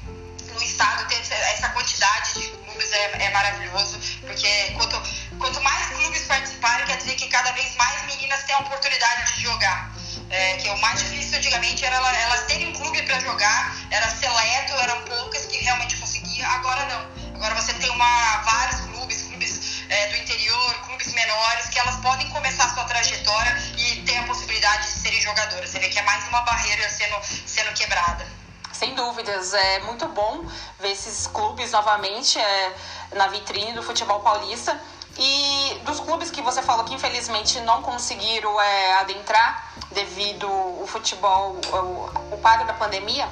no 0.52 0.64
estado 0.64 1.08
ter 1.08 1.22
essa 1.32 1.70
quantidade 1.70 2.34
de 2.34 2.48
clubes 2.78 2.92
é, 2.92 3.26
é 3.26 3.30
maravilhoso, 3.30 4.00
porque 4.22 4.72
quanto, 4.76 5.02
quanto 5.38 5.62
mais 5.62 5.88
clubes 5.88 6.24
participarem, 6.24 6.86
quer 6.86 6.98
dizer 6.98 7.16
que 7.16 7.28
cada 7.28 7.52
vez 7.52 7.76
mais 7.76 8.06
meninas 8.06 8.44
têm 8.44 8.56
a 8.56 8.60
oportunidade 8.60 9.34
de 9.34 9.42
jogar. 9.42 9.92
É, 10.30 10.58
que 10.58 10.70
o 10.70 10.78
mais 10.80 11.00
difícil 11.00 11.38
antigamente 11.38 11.86
era 11.86 11.96
elas, 11.96 12.18
elas 12.18 12.42
terem 12.48 12.70
um 12.70 12.74
clube 12.74 13.02
para 13.04 13.20
jogar, 13.22 13.76
era 13.92 14.10
seleto, 14.10 14.74
eram 14.74 15.02
poucas 15.04 15.46
que 15.46 15.58
realmente 15.58 15.96
conseguiam, 15.98 16.50
agora 16.52 16.86
não. 16.86 17.36
Agora 17.36 17.56
você 17.56 17.74
tem 17.76 17.90
uma, 17.92 18.38
vários 18.40 18.82
clubes, 18.82 19.22
clubes 19.24 19.84
é, 19.90 20.08
do 20.08 20.18
interior, 20.18 20.74
clubes 20.86 21.14
menores, 21.14 21.68
que 21.70 21.80
elas 21.80 21.96
podem 21.98 22.28
começar 22.30 22.66
a 22.66 22.74
sua 22.74 22.84
trajetória 22.86 23.58
e 23.78 24.02
ter 24.02 24.18
a 24.18 24.24
possibilidade 24.24 24.88
de 24.88 25.00
serem 25.00 25.22
jogadoras. 25.22 25.70
Você 25.70 25.80
vê 25.80 25.88
que 25.88 26.00
é 26.00 26.04
mais 26.04 26.28
uma 26.28 26.42
barreira 26.42 26.90
sendo, 26.90 27.16
sendo 27.46 27.74
quebrada. 27.74 28.28
Sem 28.74 28.94
dúvidas, 28.96 29.54
é 29.54 29.80
muito 29.80 30.08
bom 30.10 30.46
ver 30.80 30.92
esses 30.92 31.26
clubes 31.28 31.72
novamente 31.72 32.38
é, 32.38 32.74
na 33.16 33.28
vitrine 33.28 33.74
do 33.74 33.82
futebol 33.82 34.20
paulista. 34.20 34.80
E 35.20 35.82
dos 35.84 36.00
clubes 36.00 36.30
que 36.30 36.42
você 36.42 36.62
falou 36.62 36.86
que 36.86 36.94
infelizmente 36.94 37.60
não 37.62 37.82
conseguiram 37.82 38.60
é, 38.62 39.00
adentrar 39.00 39.74
devido 39.92 40.48
ao 40.48 40.86
futebol, 40.86 41.60
o, 41.72 42.36
o 42.36 42.38
quadro 42.40 42.68
da 42.68 42.74
pandemia, 42.74 43.28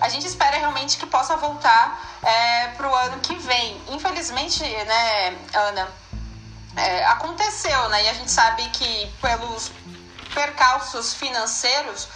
a 0.00 0.08
gente 0.08 0.26
espera 0.26 0.56
realmente 0.58 0.98
que 0.98 1.06
possa 1.06 1.36
voltar 1.36 2.00
é, 2.22 2.68
para 2.68 2.88
o 2.88 2.94
ano 2.94 3.20
que 3.20 3.34
vem. 3.36 3.80
Infelizmente, 3.88 4.62
né, 4.62 5.38
Ana, 5.54 5.88
é, 6.76 7.04
aconteceu, 7.06 7.88
né? 7.88 8.04
E 8.04 8.08
a 8.08 8.14
gente 8.14 8.30
sabe 8.30 8.62
que 8.70 9.06
pelos 9.20 9.72
percalços 10.34 11.14
financeiros 11.14 12.08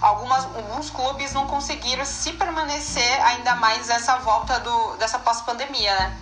algumas, 0.00 0.44
alguns 0.44 0.90
clubes 0.90 1.32
não 1.32 1.46
conseguiram 1.46 2.04
se 2.04 2.32
permanecer 2.32 3.22
ainda 3.24 3.54
mais 3.56 3.88
essa 3.88 4.16
volta 4.16 4.58
do, 4.60 4.96
dessa 4.96 5.18
pós-pandemia, 5.18 5.94
né? 5.94 6.16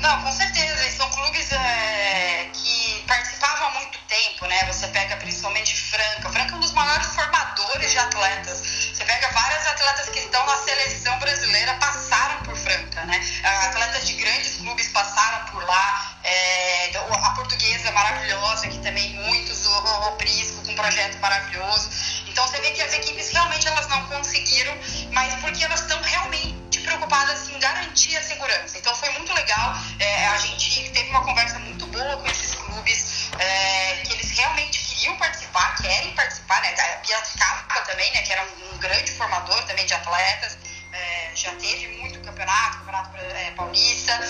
Não, 0.00 0.22
com 0.22 0.32
certeza. 0.32 0.90
São 0.96 1.08
clubes 1.10 1.52
é, 1.52 2.50
que 2.52 3.04
participavam 3.06 3.68
há 3.68 3.70
muito 3.72 3.98
tempo, 4.08 4.46
né? 4.46 4.64
Você 4.64 4.88
pega 4.88 5.16
principalmente 5.16 5.76
Franca. 5.76 6.30
Franca 6.30 6.52
é 6.52 6.56
um 6.56 6.60
dos 6.60 6.72
maiores 6.72 7.06
formadores 7.14 7.90
de 7.90 7.98
atletas. 7.98 8.62
Você 8.94 9.04
pega 9.04 9.28
várias 9.28 9.66
atletas 9.66 10.08
que 10.08 10.18
estão 10.20 10.44
na 10.46 10.56
seleção 10.56 11.18
brasileira, 11.18 11.74
passaram 11.74 12.42
por 12.44 12.56
Franca, 12.56 13.04
né? 13.04 13.20
Atletas 13.68 14.06
de 14.06 14.14
grandes 14.14 14.56
clubes 14.56 14.88
passaram 14.88 15.44
por 15.46 15.62
lá. 15.64 16.18
É, 16.24 16.96
a 16.96 17.30
portuguesa 17.30 17.88
é 17.88 17.92
maravilhosa, 17.92 18.68
que 18.68 18.78
também 18.78 19.14
muitos, 19.14 19.66
o, 19.66 20.08
o 20.08 20.12
Prisco 20.16 20.64
com 20.64 20.72
um 20.72 20.76
projeto 20.76 21.18
maravilhoso. 21.18 21.90
Então 22.26 22.46
você 22.46 22.58
vê 22.60 22.70
que 22.70 22.82
as 22.82 22.92
equipes 22.94 23.30
realmente 23.30 23.68
elas 23.68 23.86
não 23.88 24.06
conseguiram, 24.06 24.76
mas 25.12 25.34
porque 25.40 25.64
elas 25.64 25.80
estão 25.80 26.00
realmente 26.02 26.59
preocupadas 27.00 27.48
em 27.48 27.58
garantir 27.58 28.16
a 28.16 28.22
segurança. 28.22 28.78
Então 28.78 28.94
foi 28.94 29.08
muito 29.10 29.32
legal. 29.32 29.74
É, 29.98 30.26
a 30.28 30.36
gente 30.36 30.90
teve 30.90 31.08
uma 31.10 31.24
conversa 31.24 31.58
muito 31.58 31.86
boa 31.86 32.16
com 32.18 32.26
esses 32.26 32.54
clubes, 32.54 33.30
é, 33.38 33.96
que 34.04 34.12
eles 34.12 34.30
realmente 34.30 34.78
queriam 34.80 35.16
participar, 35.16 35.74
querem 35.76 36.14
participar, 36.14 36.60
né? 36.60 36.74
A 36.78 36.98
Piracicaba 36.98 37.80
também, 37.86 38.10
né? 38.12 38.22
Que 38.22 38.32
era 38.32 38.42
um, 38.44 38.74
um 38.74 38.78
grande 38.78 39.10
formador 39.12 39.62
também 39.64 39.86
de 39.86 39.94
atletas. 39.94 40.58
É, 40.92 41.30
já 41.34 41.52
teve 41.52 41.86
muito 42.00 42.20
campeonato, 42.20 42.78
campeonato 42.78 43.16
é, 43.16 43.50
paulista. 43.52 44.20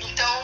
Então, 0.00 0.42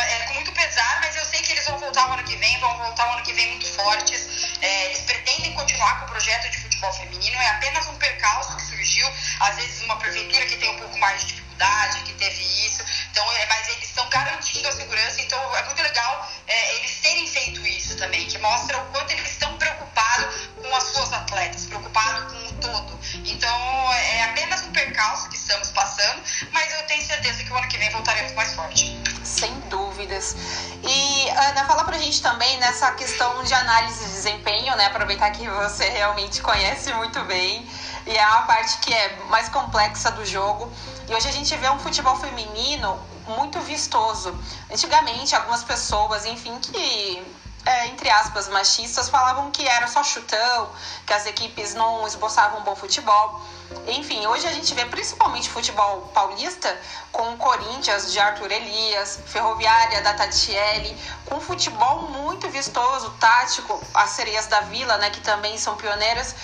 é 0.00 0.26
com 0.26 0.34
muito 0.34 0.52
pesar, 0.52 1.00
mas 1.00 1.16
eu 1.16 1.24
sei 1.24 1.40
que 1.40 1.52
eles 1.52 1.66
vão 1.66 1.78
voltar 1.78 2.10
o 2.10 2.12
ano 2.12 2.24
que 2.24 2.36
vem, 2.36 2.58
vão 2.58 2.76
voltar 2.76 3.08
o 3.08 3.12
ano 3.14 3.22
que 3.22 3.32
vem 3.32 3.48
muito 3.50 3.66
fortes. 3.72 4.48
É, 4.60 4.86
eles 4.86 5.00
pretendem 5.00 5.54
continuar 5.54 6.00
com 6.00 6.06
o 6.06 6.08
projeto 6.08 6.50
de 6.50 6.58
futebol 6.58 6.92
feminino, 6.92 7.36
é 7.40 7.48
apenas 7.50 7.86
um 7.86 7.94
percalço 7.96 8.56
que 8.56 8.69
surgiu, 8.80 9.06
às 9.40 9.56
vezes 9.56 9.82
uma 9.82 9.96
prefeitura 9.96 10.46
que 10.46 10.56
tem 10.56 10.70
um 10.70 10.78
pouco 10.78 10.98
mais 10.98 11.20
de 11.20 11.26
dificuldade, 11.26 12.00
que 12.02 12.12
teve 12.14 12.42
isso, 12.66 12.82
então, 13.10 13.30
é, 13.32 13.46
mas 13.46 13.68
eles 13.68 13.84
estão 13.84 14.08
garantindo 14.08 14.66
a 14.68 14.72
segurança, 14.72 15.20
então 15.20 15.56
é 15.56 15.62
muito 15.64 15.82
legal 15.82 16.30
é, 16.46 16.76
eles 16.76 16.98
terem 17.00 17.26
feito 17.26 17.66
isso 17.66 17.96
também, 17.96 18.26
que 18.26 18.38
mostra 18.38 18.78
o 18.78 18.86
quanto 18.86 19.12
eles 19.12 19.30
estão 19.30 19.56
preocupados 19.58 20.48
com 20.56 20.74
as 20.74 20.84
suas 20.84 21.12
atletas, 21.12 21.66
preocupados 21.66 22.32
com 22.32 22.48
o 22.48 22.52
todo. 22.54 23.00
Então, 23.24 23.92
é 23.92 24.24
apenas 24.24 24.62
um 24.62 24.72
percalço 24.72 25.28
que 25.28 25.36
estamos 25.36 25.70
passando, 25.70 26.22
mas 26.52 26.72
eu 26.72 26.86
tenho 26.86 27.04
certeza 27.04 27.44
que 27.44 27.52
o 27.52 27.56
ano 27.56 27.68
que 27.68 27.78
vem 27.78 27.90
voltaremos 27.90 28.32
mais 28.32 28.54
forte. 28.54 28.98
Sem 29.24 29.52
dúvidas. 29.68 30.34
E, 30.82 31.28
Ana, 31.28 31.66
fala 31.66 31.84
pra 31.84 31.98
gente 31.98 32.22
também 32.22 32.58
nessa 32.58 32.90
questão 32.92 33.42
de 33.44 33.52
análise 33.52 34.04
de 34.04 34.10
desempenho, 34.10 34.74
né? 34.76 34.86
Aproveitar 34.86 35.30
que 35.30 35.46
você 35.48 35.88
realmente 35.90 36.40
conhece 36.40 36.92
muito 36.94 37.22
bem 37.24 37.68
e 38.10 38.16
é 38.16 38.26
uma 38.26 38.42
parte 38.42 38.78
que 38.78 38.92
é 38.92 39.16
mais 39.28 39.48
complexa 39.48 40.10
do 40.10 40.26
jogo. 40.26 40.70
E 41.08 41.14
hoje 41.14 41.28
a 41.28 41.32
gente 41.32 41.56
vê 41.56 41.70
um 41.70 41.78
futebol 41.78 42.16
feminino 42.16 42.98
muito 43.28 43.60
vistoso. 43.60 44.36
Antigamente, 44.68 45.36
algumas 45.36 45.62
pessoas, 45.62 46.24
enfim, 46.24 46.58
que 46.58 47.24
é, 47.64 47.86
entre 47.86 48.10
aspas, 48.10 48.48
machistas, 48.48 49.08
falavam 49.08 49.50
que 49.52 49.64
era 49.64 49.86
só 49.86 50.02
chutão, 50.02 50.70
que 51.06 51.12
as 51.12 51.24
equipes 51.26 51.74
não 51.74 52.04
esboçavam 52.04 52.62
bom 52.62 52.74
futebol. 52.74 53.40
Enfim, 53.86 54.26
hoje 54.26 54.44
a 54.48 54.52
gente 54.52 54.74
vê 54.74 54.84
principalmente 54.86 55.48
futebol 55.48 56.10
paulista 56.12 56.76
com 57.12 57.34
o 57.34 57.36
Corinthians 57.36 58.10
de 58.10 58.18
Arthur 58.18 58.50
Elias, 58.50 59.20
Ferroviária 59.26 60.02
da 60.02 60.14
Tatiele, 60.14 60.96
com 61.26 61.40
futebol 61.40 62.08
muito 62.08 62.48
vistoso, 62.48 63.10
tático, 63.20 63.80
as 63.94 64.10
sereias 64.10 64.46
da 64.46 64.62
Vila, 64.62 64.96
né, 64.98 65.10
que 65.10 65.20
também 65.20 65.56
são 65.56 65.76
pioneiras. 65.76 66.34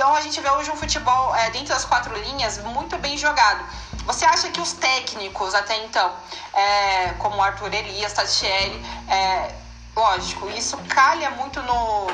Então 0.00 0.14
a 0.14 0.22
gente 0.22 0.40
vê 0.40 0.48
hoje 0.48 0.70
um 0.70 0.76
futebol 0.76 1.36
é, 1.36 1.50
dentro 1.50 1.74
das 1.74 1.84
quatro 1.84 2.18
linhas 2.18 2.56
muito 2.56 2.96
bem 2.96 3.18
jogado. 3.18 3.62
Você 4.06 4.24
acha 4.24 4.48
que 4.48 4.58
os 4.58 4.72
técnicos 4.72 5.54
até 5.54 5.76
então, 5.84 6.10
é, 6.54 7.08
como 7.18 7.42
Arthur 7.42 7.70
Elias, 7.74 8.14
Tatiele, 8.14 8.82
é, 9.06 9.54
lógico, 9.94 10.48
isso 10.52 10.78
calha 10.88 11.28
muito 11.32 11.60
no 11.60 12.06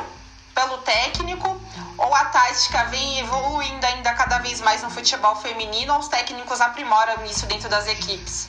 pelo 0.52 0.78
técnico 0.78 1.56
ou 1.96 2.12
a 2.12 2.24
tática 2.24 2.86
vem 2.86 3.20
evoluindo 3.20 3.86
ainda 3.86 4.12
cada 4.14 4.38
vez 4.38 4.60
mais 4.60 4.82
no 4.82 4.90
futebol 4.90 5.36
feminino 5.36 5.92
ou 5.92 6.00
os 6.00 6.08
técnicos 6.08 6.60
aprimoram 6.60 7.24
isso 7.24 7.46
dentro 7.46 7.68
das 7.68 7.86
equipes? 7.86 8.48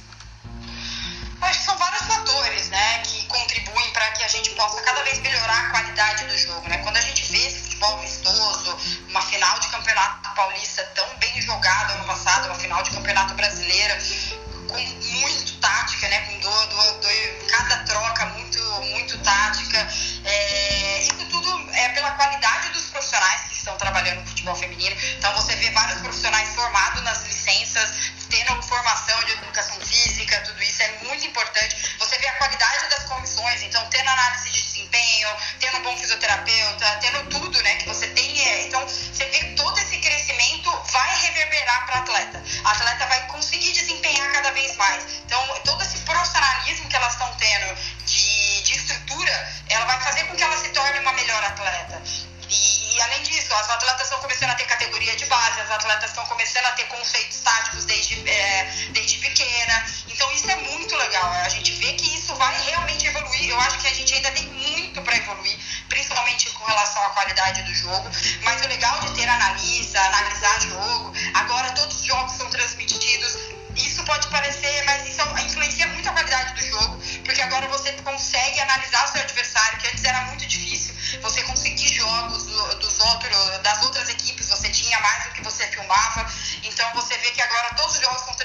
Acho 1.41 1.59
que 1.59 1.65
são 1.65 1.77
vários 1.77 2.01
fatores, 2.01 2.69
né, 2.69 2.99
que 2.99 3.25
contribuem 3.25 3.89
para 3.91 4.11
que 4.11 4.23
a 4.23 4.27
gente 4.27 4.49
possa 4.51 4.81
cada 4.81 5.03
vez 5.03 5.19
melhorar 5.19 5.67
a 5.67 5.69
qualidade 5.69 6.25
do 6.25 6.37
jogo, 6.37 6.67
né? 6.67 6.77
Quando 6.79 6.97
a 6.97 7.01
gente 7.01 7.31
vê 7.31 7.37
esse 7.37 7.59
futebol 7.59 7.97
vistoso, 7.99 8.77
uma 9.07 9.21
final 9.21 9.59
de 9.59 9.67
campeonato 9.69 10.33
paulista 10.35 10.83
tão 10.95 11.07
bem 11.17 11.41
jogada 11.41 11.93
ano 11.93 12.05
passado, 12.05 12.45
uma 12.45 12.55
final 12.55 12.81
de 12.83 12.91
campeonato 12.91 13.33
brasileiro 13.35 13.93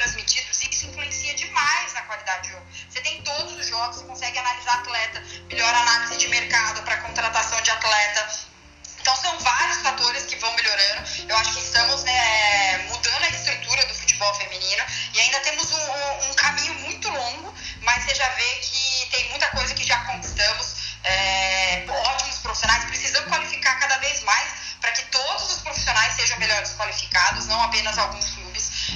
transmitidos 0.02 0.62
e 0.62 0.70
isso 0.70 0.86
influencia 0.86 1.34
demais 1.34 1.92
na 1.94 2.02
qualidade 2.02 2.48
do 2.48 2.54
jogo. 2.54 2.66
Você 2.90 3.00
tem 3.00 3.22
todos 3.22 3.52
os 3.54 3.66
jogos, 3.68 3.96
você 3.96 4.04
consegue 4.04 4.38
analisar 4.38 4.74
atleta, 4.74 5.22
melhor 5.48 5.74
análise 5.74 6.16
de 6.16 6.28
mercado 6.28 6.82
para 6.82 6.96
contratação 6.98 7.60
de 7.62 7.70
atleta. 7.70 8.52
Então 9.00 9.16
são 9.16 9.38
vários 9.38 9.78
fatores 9.78 10.24
que 10.26 10.36
vão 10.36 10.52
melhorando. 10.54 11.08
Eu 11.28 11.36
acho 11.36 11.52
que 11.54 11.60
estamos 11.60 12.02
né, 12.02 12.78
mudando 12.88 13.22
a 13.24 13.28
estrutura 13.28 13.86
do 13.86 13.94
futebol 13.94 14.34
feminino 14.34 14.84
e 15.14 15.20
ainda 15.20 15.40
temos 15.40 15.70
um, 15.70 16.30
um 16.30 16.34
caminho 16.34 16.74
muito 16.74 17.08
longo, 17.08 17.54
mas 17.82 18.04
você 18.04 18.14
já 18.14 18.28
vê 18.30 18.54
que 18.56 19.08
tem 19.10 19.30
muita 19.30 19.48
coisa 19.48 19.74
que 19.74 19.84
já 19.84 19.98
conquistamos 20.04 20.82
é, 21.04 21.84
ótimos 21.88 22.38
profissionais, 22.38 22.84
precisamos 22.84 23.28
qualificar 23.28 23.78
cada 23.80 23.98
vez 23.98 24.22
mais 24.22 24.52
para 24.80 24.92
que 24.92 25.02
todos 25.06 25.52
os 25.52 25.58
profissionais 25.58 26.14
sejam 26.14 26.38
melhores 26.38 26.74
qualificados, 26.74 27.46
não 27.46 27.60
apenas 27.62 27.98
alguns. 27.98 28.41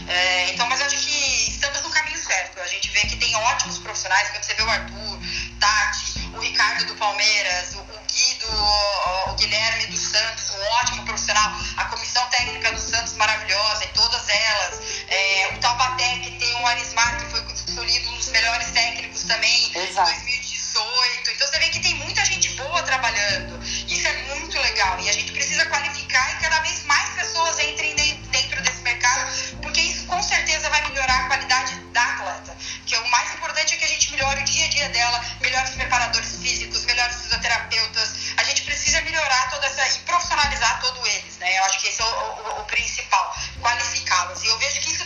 É, 0.09 0.51
então, 0.51 0.69
mas 0.69 0.81
eu 0.81 0.87
acho 0.87 0.97
que 0.97 1.51
estamos 1.51 1.81
no 1.83 1.90
caminho 1.90 2.19
certo. 2.19 2.61
A 2.61 2.66
gente 2.66 2.88
vê 2.90 3.01
que 3.01 3.16
tem 3.16 3.35
ótimos 3.37 3.79
profissionais, 3.79 4.31
quando 4.31 4.45
você 4.45 4.55
vê 4.55 4.62
o 4.62 4.71
Arthur, 4.71 5.19
Tati, 5.59 6.31
o 6.35 6.38
Ricardo 6.38 6.85
do 6.87 6.95
Palmeiras, 6.95 7.75
o, 7.75 7.81
o 7.81 8.01
Guido, 8.07 8.47
o, 8.49 9.31
o 9.31 9.35
Guilherme 9.35 9.87
do 9.87 9.97
Santos, 9.97 10.51
um 10.51 10.62
ótimo 10.81 11.05
profissional, 11.05 11.53
a 11.77 11.85
comissão 11.87 12.25
técnica 12.29 12.73
do 12.73 12.81
Santos 12.81 13.14
maravilhosa, 13.14 13.85
e 13.85 13.88
todas 13.88 14.29
elas, 14.29 14.81
é, 15.09 15.51
o 15.55 15.59
Taubaté 15.59 16.19
que 16.21 16.31
tem 16.33 16.55
o 16.62 16.66
Arismar, 16.66 17.19
que 17.19 17.31
foi 17.31 17.47
escolhido 17.53 18.11
um 18.11 18.16
dos 18.16 18.29
melhores 18.29 18.71
técnicos 18.71 19.23
também 19.25 19.69
em 19.69 19.73
2018. 19.73 21.31
Então 21.31 21.49
você 21.49 21.59
vê 21.59 21.69
que 21.69 21.81
tem 21.81 21.95
muita 21.97 22.25
gente 22.25 22.51
boa 22.51 22.83
trabalhando. 22.83 23.59
Isso 23.64 24.07
é 24.07 24.12
muito 24.35 24.59
legal. 24.59 24.99
E 25.01 25.09
a 25.09 25.12
gente 25.12 25.33
precisa 25.33 25.66
qualificar 25.66 26.33
e 26.33 26.42
cada 26.42 26.61
vez 26.61 26.85
mais 26.85 27.11
pessoas 27.14 27.59
entrem 27.59 27.95
dentro 27.95 28.62
desse 28.62 28.81
mercado, 28.83 29.31
porque 29.77 29.91
isso 29.91 30.07
com 30.07 30.23
certeza 30.23 30.71
vai 30.71 30.89
melhorar 30.89 31.21
a 31.21 31.27
qualidade 31.27 31.75
da 31.93 32.03
atleta. 32.03 32.57
Que 32.87 32.97
o 32.97 33.11
mais 33.11 33.35
importante 33.35 33.75
é 33.75 33.77
que 33.77 33.85
a 33.85 33.89
gente 33.89 34.11
melhore 34.12 34.41
o 34.41 34.45
dia 34.45 34.65
a 34.65 34.69
dia 34.69 34.89
dela, 34.89 35.23
melhore 35.43 35.65
os 35.65 35.75
preparadores 35.75 36.37
físicos, 36.37 36.87
melhore 36.87 37.12
os 37.12 37.21
fisioterapeutas. 37.21 38.15
A 38.39 38.45
gente 38.45 38.62
precisa 38.62 39.03
melhorar 39.03 39.51
toda 39.51 39.67
essa 39.67 39.87
e 39.87 40.01
profissionalizar 40.01 40.81
todos 40.81 41.07
eles, 41.07 41.37
né? 41.37 41.59
Eu 41.59 41.65
acho 41.65 41.79
que 41.79 41.89
esse 41.89 42.01
é 42.01 42.05
o, 42.07 42.09
o, 42.09 42.61
o 42.61 42.65
principal, 42.65 43.37
qualificá-los. 43.61 44.43
E 44.45 44.47
eu 44.47 44.59
vejo 44.59 44.81
que 44.81 44.93
isso 44.93 45.06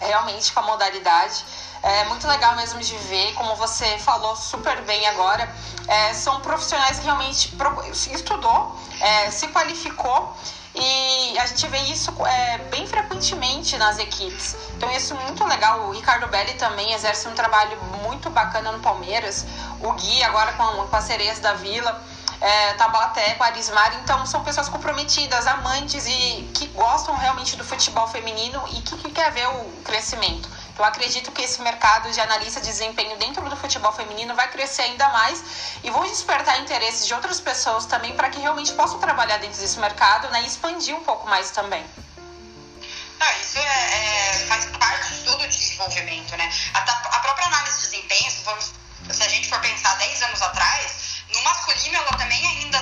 Realmente 0.00 0.52
com 0.52 0.60
a 0.60 0.62
modalidade. 0.62 1.44
É 1.82 2.04
muito 2.04 2.26
legal 2.26 2.56
mesmo 2.56 2.80
de 2.80 2.96
ver, 2.96 3.32
como 3.34 3.54
você 3.56 3.98
falou 3.98 4.36
super 4.36 4.82
bem 4.82 5.06
agora. 5.06 5.48
É, 5.88 6.12
são 6.14 6.40
profissionais 6.40 6.98
que 6.98 7.04
realmente 7.04 7.54
estudou, 8.12 8.76
é, 9.00 9.30
se 9.30 9.48
qualificou 9.48 10.36
e 10.74 11.38
a 11.38 11.46
gente 11.46 11.66
vê 11.66 11.78
isso 11.78 12.12
é, 12.24 12.58
bem 12.70 12.86
frequentemente 12.86 13.76
nas 13.76 13.98
equipes. 13.98 14.56
Então 14.76 14.90
isso 14.92 15.14
é 15.14 15.16
muito 15.24 15.44
legal. 15.44 15.88
O 15.88 15.92
Ricardo 15.92 16.28
Belli 16.28 16.54
também 16.54 16.92
exerce 16.92 17.26
um 17.26 17.34
trabalho 17.34 17.76
muito 18.04 18.30
bacana 18.30 18.70
no 18.70 18.78
Palmeiras. 18.80 19.44
O 19.80 19.92
Gui 19.92 20.22
agora 20.22 20.52
com, 20.52 20.86
com 20.86 20.96
as 20.96 21.04
sereias 21.04 21.40
da 21.40 21.54
Vila. 21.54 22.00
É, 22.40 22.72
Tabaté, 22.74 23.34
com 23.34 23.44
Arismar, 23.44 23.94
então 24.02 24.24
são 24.24 24.42
pessoas 24.42 24.66
comprometidas, 24.68 25.46
amantes 25.46 26.06
e 26.06 26.50
que 26.54 26.68
gostam 26.68 27.14
realmente 27.14 27.54
do 27.54 27.64
futebol 27.64 28.08
feminino 28.08 28.64
e 28.72 28.80
que, 28.80 28.96
que 28.96 29.10
quer 29.10 29.30
ver 29.30 29.46
o 29.46 29.82
crescimento. 29.84 30.48
Eu 30.78 30.84
acredito 30.86 31.30
que 31.32 31.42
esse 31.42 31.60
mercado 31.60 32.10
de 32.10 32.18
analista 32.18 32.58
de 32.58 32.68
desempenho 32.68 33.14
dentro 33.18 33.46
do 33.50 33.54
futebol 33.54 33.92
feminino 33.92 34.34
vai 34.34 34.48
crescer 34.48 34.80
ainda 34.80 35.06
mais 35.10 35.44
e 35.84 35.90
vão 35.90 36.02
despertar 36.04 36.58
interesses 36.62 37.06
de 37.06 37.12
outras 37.12 37.38
pessoas 37.38 37.84
também 37.84 38.16
para 38.16 38.30
que 38.30 38.40
realmente 38.40 38.72
possam 38.72 38.98
trabalhar 38.98 39.36
dentro 39.36 39.60
desse 39.60 39.78
mercado 39.78 40.26
né, 40.30 40.42
e 40.42 40.46
expandir 40.46 40.96
um 40.96 41.04
pouco 41.04 41.28
mais 41.28 41.50
também. 41.50 41.84
Ah, 43.20 43.32
isso 43.42 43.58
é, 43.58 43.62
é, 43.62 44.46
faz 44.46 44.64
parte 44.78 45.12
de 45.12 45.24
todo 45.24 45.44
o 45.44 45.48
desenvolvimento, 45.48 46.34
né? 46.38 46.50
A, 46.72 46.78
a 46.78 47.18
própria 47.20 47.46
análise 47.48 47.76
de 47.76 47.90
desempenho, 47.90 48.30
se, 48.30 48.42
for, 48.42 48.58
se 49.10 49.22
a 49.22 49.28
gente 49.28 49.50
for 49.50 49.60
pensar 49.60 49.94
10 49.98 50.22
anos 50.22 50.40
atrás, 50.40 51.09
no 51.32 51.42
masculino, 51.42 51.96
ela 51.96 52.12
também 52.16 52.46
ainda 52.46 52.79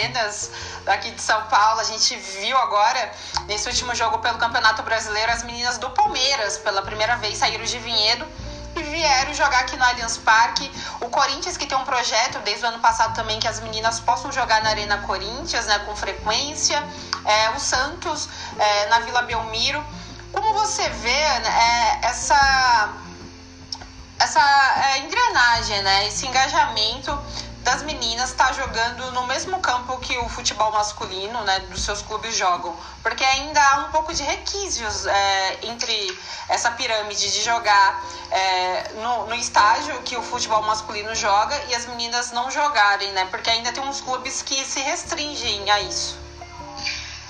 arenas 0.00 0.50
daqui 0.84 1.10
de 1.10 1.20
São 1.20 1.42
Paulo. 1.44 1.80
A 1.80 1.84
gente 1.84 2.16
viu 2.16 2.56
agora, 2.56 3.12
nesse 3.46 3.68
último 3.68 3.94
jogo 3.94 4.18
pelo 4.18 4.38
Campeonato 4.38 4.82
Brasileiro, 4.82 5.30
as 5.30 5.42
meninas 5.42 5.78
do 5.78 5.90
Palmeiras, 5.90 6.58
pela 6.58 6.82
primeira 6.82 7.16
vez, 7.16 7.38
saíram 7.38 7.64
de 7.64 7.78
Vinhedo 7.78 8.26
e 8.76 8.82
vieram 8.82 9.34
jogar 9.34 9.60
aqui 9.60 9.76
no 9.76 9.84
Allianz 9.84 10.16
Parque. 10.18 10.70
O 11.00 11.08
Corinthians, 11.08 11.56
que 11.56 11.66
tem 11.66 11.76
um 11.76 11.84
projeto 11.84 12.38
desde 12.40 12.64
o 12.64 12.68
ano 12.68 12.78
passado 12.78 13.14
também, 13.14 13.38
que 13.40 13.48
as 13.48 13.60
meninas 13.60 14.00
possam 14.00 14.32
jogar 14.32 14.62
na 14.62 14.70
Arena 14.70 14.98
Corinthians, 14.98 15.66
né, 15.66 15.78
com 15.80 15.94
frequência. 15.94 16.82
É, 17.24 17.50
o 17.50 17.60
Santos, 17.60 18.28
é, 18.58 18.86
na 18.86 19.00
Vila 19.00 19.22
Belmiro. 19.22 19.84
Como 20.32 20.52
você 20.54 20.88
vê 20.88 21.10
é, 21.10 21.98
essa 22.02 22.94
essa 24.20 24.40
é, 24.40 24.98
engrenagem, 24.98 25.82
né? 25.82 26.06
Esse 26.06 26.26
engajamento 26.26 27.18
das 27.60 27.82
meninas 27.82 28.32
tá 28.32 28.52
jogando 28.52 29.10
no 29.12 29.26
mesmo 29.26 29.60
campo 29.60 29.98
que 29.98 30.16
o 30.18 30.28
futebol 30.28 30.72
masculino, 30.72 31.42
né? 31.44 31.60
Dos 31.70 31.82
seus 31.82 32.00
clubes 32.02 32.36
jogam. 32.36 32.76
Porque 33.02 33.22
ainda 33.24 33.60
há 33.60 33.76
um 33.86 33.90
pouco 33.90 34.14
de 34.14 34.22
requisitos 34.22 35.06
é, 35.06 35.58
entre 35.62 36.18
essa 36.48 36.70
pirâmide 36.72 37.30
de 37.30 37.42
jogar 37.42 38.02
é, 38.30 38.92
no, 38.94 39.26
no 39.26 39.34
estágio 39.34 40.00
que 40.02 40.16
o 40.16 40.22
futebol 40.22 40.62
masculino 40.62 41.14
joga 41.14 41.56
e 41.68 41.74
as 41.74 41.86
meninas 41.86 42.32
não 42.32 42.50
jogarem, 42.50 43.12
né? 43.12 43.26
Porque 43.30 43.50
ainda 43.50 43.72
tem 43.72 43.82
uns 43.82 44.00
clubes 44.00 44.42
que 44.42 44.64
se 44.64 44.80
restringem 44.80 45.70
a 45.70 45.80
isso. 45.80 46.18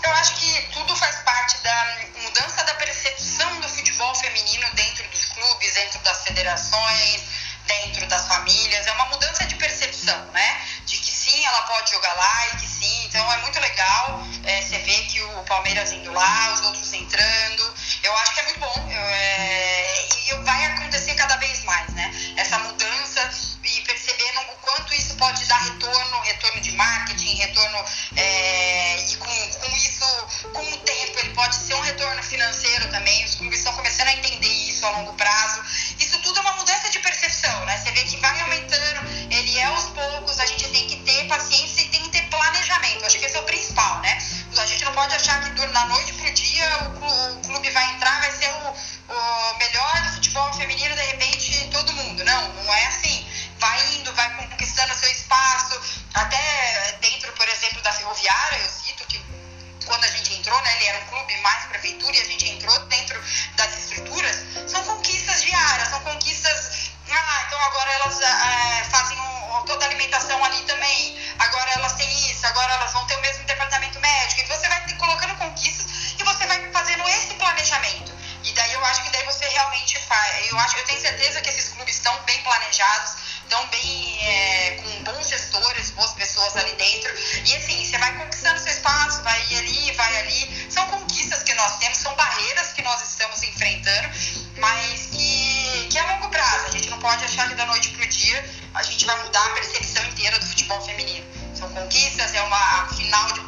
Eu 0.03 0.13
acho 0.13 0.35
que 0.37 0.63
tudo 0.73 0.97
faz 0.97 1.17
parte 1.17 1.59
da 1.63 1.99
mudança 2.23 2.65
da 2.65 2.75
percepção 2.75 3.61
do 3.61 3.69
futebol 3.69 4.15
feminino 4.15 4.67
dentro 4.75 5.07
dos 5.09 5.25
clubes, 5.27 5.75
dentro 5.75 6.01
das 6.01 6.23
federações, 6.23 7.23
dentro 7.71 8.07
das 8.07 8.27
famílias. 8.27 8.87
É 8.87 8.93
uma 8.93 9.07
mudança 9.07 9.45
de 9.47 9.55
percepção, 9.55 10.21
né? 10.33 10.67
De 10.87 10.99
que 10.99 11.13
sim, 11.13 11.45
ela 11.45 11.63
pode 11.63 11.91
jogar 11.91 12.13
lá 12.15 12.47
e 12.53 12.57
que 12.57 12.67
sim. 12.67 13.05
Então 13.07 13.33
é 13.33 13.37
muito 13.39 13.61
legal 13.61 14.23
é, 14.45 14.63
você 14.63 14.79
ver 14.79 15.07
que 15.07 15.23
o 15.23 15.45
Palmeiras 15.45 15.93
indo 15.93 16.13
lá, 16.13 16.53
os 16.55 16.61
outros 16.63 16.93
entrando. 16.93 17.75
Eu 18.03 18.17
acho 18.19 18.35
que 18.35 18.41
é 18.41 18.45
muito 18.45 18.61
bom. 18.61 18.89
É, 18.91 20.09
e 20.29 20.35
vai 20.43 20.65
acontecer 20.67 21.15
cada 21.15 21.37
vez 21.37 21.63
mais, 21.65 21.89
né? 21.95 22.11
Essa 22.37 22.59
mudança 22.59 23.31
e 23.63 23.81
percebendo 23.83 24.41
o 24.41 24.57
quanto 24.63 24.95
isso 24.95 25.15
pode 25.17 25.45
dar 25.47 25.59
retorno, 25.59 26.21
retorno 26.23 26.61
de 26.61 26.73
marketing, 26.73 27.00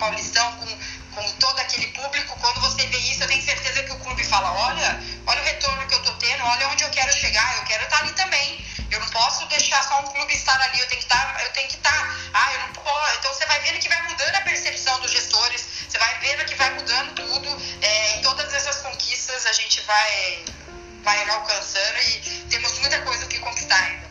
Paulistão 0.02 0.52
com, 0.54 0.66
com 1.14 1.32
todo 1.38 1.60
aquele 1.60 1.86
público. 1.92 2.36
Quando 2.40 2.60
você 2.60 2.84
vê 2.88 2.98
isso, 2.98 3.22
eu 3.22 3.28
tenho 3.28 3.40
certeza 3.40 3.84
que 3.84 3.92
o 3.92 3.98
clube 4.00 4.24
fala: 4.24 4.50
olha, 4.50 5.00
olha 5.28 5.40
o 5.40 5.44
retorno 5.44 5.86
que 5.86 5.94
eu 5.94 6.02
tô 6.02 6.12
tendo, 6.14 6.44
olha 6.44 6.68
onde 6.70 6.82
eu 6.82 6.90
quero 6.90 7.12
chegar, 7.12 7.58
eu 7.58 7.64
quero 7.64 7.84
estar 7.84 8.00
ali 8.00 8.12
também. 8.14 8.66
Eu 8.90 8.98
não 8.98 9.08
posso 9.10 9.46
deixar 9.46 9.80
só 9.84 10.00
um 10.00 10.08
clube 10.08 10.34
estar 10.34 10.60
ali, 10.60 10.80
eu 10.80 10.88
tenho 10.88 11.00
que 11.00 11.06
estar, 11.06 11.40
eu 11.44 11.52
tenho 11.52 11.68
que 11.68 11.76
estar. 11.76 12.16
Ah, 12.34 12.52
eu 12.52 12.60
não 12.62 12.72
posso. 12.72 13.18
Então 13.18 13.32
você 13.32 13.46
vai 13.46 13.60
vendo 13.60 13.78
que 13.78 13.88
vai 13.88 14.02
mudando 14.08 14.34
a 14.34 14.40
percepção 14.40 15.00
dos 15.00 15.12
gestores, 15.12 15.64
você 15.88 15.98
vai 15.98 16.18
vendo 16.18 16.44
que 16.46 16.56
vai 16.56 16.70
mudando 16.74 17.14
tudo. 17.14 17.62
É, 17.80 18.16
em 18.16 18.22
todas 18.22 18.52
essas 18.52 18.78
conquistas 18.78 19.46
a 19.46 19.52
gente 19.52 19.80
vai, 19.82 20.44
vai 21.04 21.30
alcançando 21.30 21.98
e 21.98 22.46
temos 22.50 22.76
muita 22.80 23.00
coisa 23.02 23.24
que 23.26 23.38
conquistar. 23.38 24.01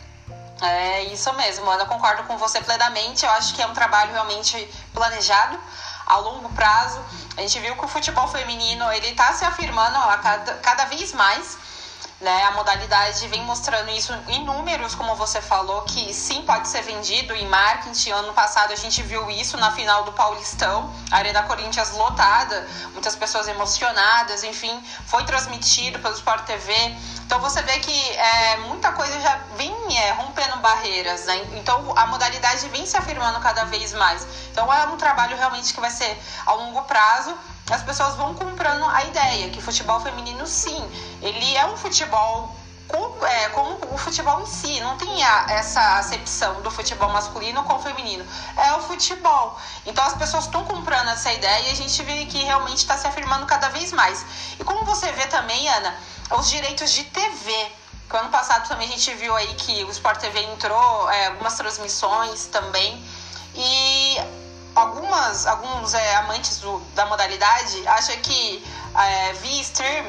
É 0.62 1.02
isso 1.04 1.32
mesmo, 1.32 1.68
Ana. 1.68 1.84
Concordo 1.86 2.22
com 2.24 2.38
você 2.38 2.60
plenamente. 2.60 3.24
Eu 3.24 3.30
acho 3.32 3.54
que 3.54 3.60
é 3.60 3.66
um 3.66 3.74
trabalho 3.74 4.12
realmente 4.12 4.56
planejado 4.94 5.58
a 6.06 6.16
longo 6.18 6.48
prazo. 6.50 7.04
A 7.36 7.40
gente 7.40 7.58
viu 7.58 7.74
que 7.74 7.84
o 7.84 7.88
futebol 7.88 8.28
feminino 8.28 8.90
ele 8.92 9.08
está 9.08 9.32
se 9.32 9.44
afirmando 9.44 9.96
a 9.96 10.16
cada, 10.18 10.54
cada 10.54 10.84
vez 10.84 11.12
mais. 11.12 11.58
Né? 12.22 12.44
A 12.44 12.52
modalidade 12.52 13.26
vem 13.26 13.42
mostrando 13.42 13.90
isso 13.90 14.16
em 14.28 14.44
números, 14.44 14.94
como 14.94 15.16
você 15.16 15.42
falou, 15.42 15.82
que 15.82 16.14
sim 16.14 16.42
pode 16.42 16.68
ser 16.68 16.82
vendido 16.82 17.34
em 17.34 17.48
marketing. 17.48 18.10
Ano 18.10 18.32
passado 18.32 18.72
a 18.72 18.76
gente 18.76 19.02
viu 19.02 19.28
isso 19.28 19.56
na 19.56 19.72
final 19.72 20.04
do 20.04 20.12
Paulistão, 20.12 20.94
Arena 21.10 21.42
Corinthians 21.42 21.90
lotada, 21.96 22.64
muitas 22.92 23.16
pessoas 23.16 23.48
emocionadas, 23.48 24.44
enfim, 24.44 24.80
foi 25.04 25.24
transmitido 25.24 25.98
pelo 25.98 26.14
Sport 26.14 26.44
TV. 26.44 26.72
Então 27.26 27.40
você 27.40 27.60
vê 27.62 27.80
que 27.80 28.10
é, 28.12 28.56
muita 28.68 28.92
coisa 28.92 29.20
já 29.20 29.40
vem 29.56 29.74
é, 29.98 30.12
rompendo 30.12 30.58
barreiras, 30.58 31.24
né? 31.24 31.44
Então 31.54 31.92
a 31.96 32.06
modalidade 32.06 32.68
vem 32.68 32.86
se 32.86 32.96
afirmando 32.96 33.40
cada 33.40 33.64
vez 33.64 33.92
mais. 33.94 34.24
Então 34.52 34.72
é 34.72 34.86
um 34.86 34.96
trabalho 34.96 35.36
realmente 35.36 35.74
que 35.74 35.80
vai 35.80 35.90
ser 35.90 36.16
a 36.46 36.52
longo 36.52 36.82
prazo 36.82 37.36
as 37.70 37.82
pessoas 37.82 38.16
vão 38.16 38.34
comprando 38.34 38.84
a 38.84 39.04
ideia 39.04 39.50
que 39.50 39.62
futebol 39.62 40.00
feminino, 40.00 40.46
sim, 40.46 40.90
ele 41.22 41.56
é 41.56 41.66
um 41.66 41.76
futebol 41.76 42.54
com, 42.88 43.26
é, 43.26 43.48
com 43.48 43.94
o 43.94 43.98
futebol 43.98 44.42
em 44.42 44.46
si, 44.46 44.80
não 44.80 44.96
tem 44.98 45.24
a, 45.24 45.46
essa 45.48 45.98
acepção 45.98 46.60
do 46.60 46.70
futebol 46.70 47.08
masculino 47.10 47.62
com 47.64 47.74
o 47.74 47.78
feminino. 47.78 48.24
É 48.56 48.74
o 48.74 48.82
futebol. 48.82 49.58
Então 49.86 50.04
as 50.04 50.14
pessoas 50.14 50.44
estão 50.44 50.64
comprando 50.64 51.08
essa 51.08 51.32
ideia 51.32 51.68
e 51.68 51.70
a 51.70 51.74
gente 51.74 52.02
vê 52.02 52.26
que 52.26 52.38
realmente 52.38 52.78
está 52.78 52.98
se 52.98 53.06
afirmando 53.06 53.46
cada 53.46 53.68
vez 53.68 53.92
mais. 53.92 54.24
E 54.60 54.64
como 54.64 54.84
você 54.84 55.10
vê 55.12 55.26
também, 55.26 55.68
Ana, 55.68 55.96
os 56.38 56.50
direitos 56.50 56.92
de 56.92 57.04
TV. 57.04 57.72
Que 58.10 58.16
ano 58.18 58.28
passado 58.28 58.68
também 58.68 58.86
a 58.86 58.90
gente 58.90 59.14
viu 59.14 59.34
aí 59.34 59.54
que 59.54 59.84
o 59.84 59.90
Sport 59.90 60.20
TV 60.20 60.42
entrou, 60.42 61.10
é, 61.10 61.28
algumas 61.28 61.54
transmissões 61.54 62.44
também. 62.46 63.02
E 63.54 64.16
algumas, 64.74 65.46
alguns 65.46 65.94
é, 65.94 66.16
amantes 66.16 66.58
do, 66.58 66.80
da 66.94 67.06
modalidade 67.06 67.86
acham 67.88 68.16
que 68.16 68.64
é, 68.94 69.32
via 69.34 69.62
stream, 69.62 70.06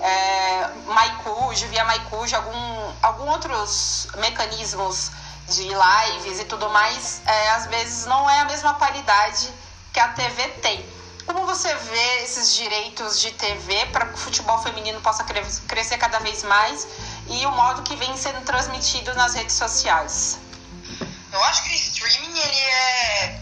é, 0.00 0.70
MyCujo, 0.86 1.66
via 1.68 1.84
MyCujo, 1.84 2.36
algum, 2.36 2.92
algum 3.02 3.28
outros 3.30 4.08
mecanismos 4.16 5.10
de 5.48 5.62
lives 5.62 6.40
e 6.40 6.44
tudo 6.44 6.68
mais, 6.70 7.22
é, 7.26 7.50
às 7.50 7.66
vezes 7.66 8.06
não 8.06 8.28
é 8.28 8.40
a 8.40 8.44
mesma 8.46 8.74
qualidade 8.74 9.48
que 9.92 10.00
a 10.00 10.08
TV 10.08 10.48
tem. 10.60 10.96
Como 11.26 11.44
você 11.44 11.74
vê 11.74 12.22
esses 12.22 12.54
direitos 12.54 13.20
de 13.20 13.32
TV 13.32 13.86
para 13.86 14.06
que 14.06 14.14
o 14.14 14.16
futebol 14.16 14.58
feminino 14.62 15.00
possa 15.00 15.24
crescer 15.24 15.98
cada 15.98 16.20
vez 16.20 16.44
mais 16.44 16.86
e 17.28 17.44
o 17.46 17.50
modo 17.50 17.82
que 17.82 17.96
vem 17.96 18.16
sendo 18.16 18.44
transmitido 18.44 19.12
nas 19.14 19.34
redes 19.34 19.56
sociais? 19.56 20.38
Eu 21.32 21.42
acho 21.44 21.64
que 21.64 21.70
o 21.70 21.74
streaming 21.74 22.38
ele 22.38 22.60
é, 22.60 23.40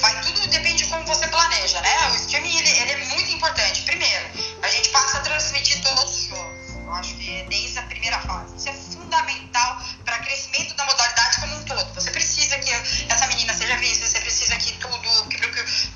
vai 0.00 0.20
tudo 0.22 0.46
depende 0.48 0.84
de 0.84 0.90
como 0.90 1.04
você 1.06 1.26
planeja, 1.28 1.80
né? 1.80 2.08
O 2.08 2.16
streaming 2.16 2.56
ele, 2.56 2.70
ele, 2.70 2.92
é 2.92 3.04
muito 3.06 3.30
importante. 3.32 3.82
Primeiro, 3.82 4.26
a 4.62 4.68
gente 4.68 4.88
passa 4.90 5.18
a 5.18 5.20
transmitir 5.20 5.82
todos 5.82 6.04
os 6.04 6.26
jogos. 6.28 6.74
Eu 6.84 6.92
acho 6.92 7.14
que 7.16 7.40
é 7.40 7.44
desde 7.44 7.78
a 7.78 7.82
primeira 7.82 8.18
fase. 8.20 8.56
Isso 8.56 8.68
é 8.68 8.72
fundamental 8.72 9.82
para 10.04 10.18
crescimento 10.18 10.74
da 10.74 10.84
modalidade 10.84 11.40
como 11.40 11.56
um 11.56 11.64
todo. 11.64 11.94
Você 11.94 12.10
precisa 12.10 12.58
que 12.58 12.70
essa 13.08 13.26
menina 13.28 13.54
seja 13.54 13.76
vista, 13.78 14.06
você 14.06 14.20
precisa 14.20 14.56
que 14.56 14.72
tudo, 14.72 15.28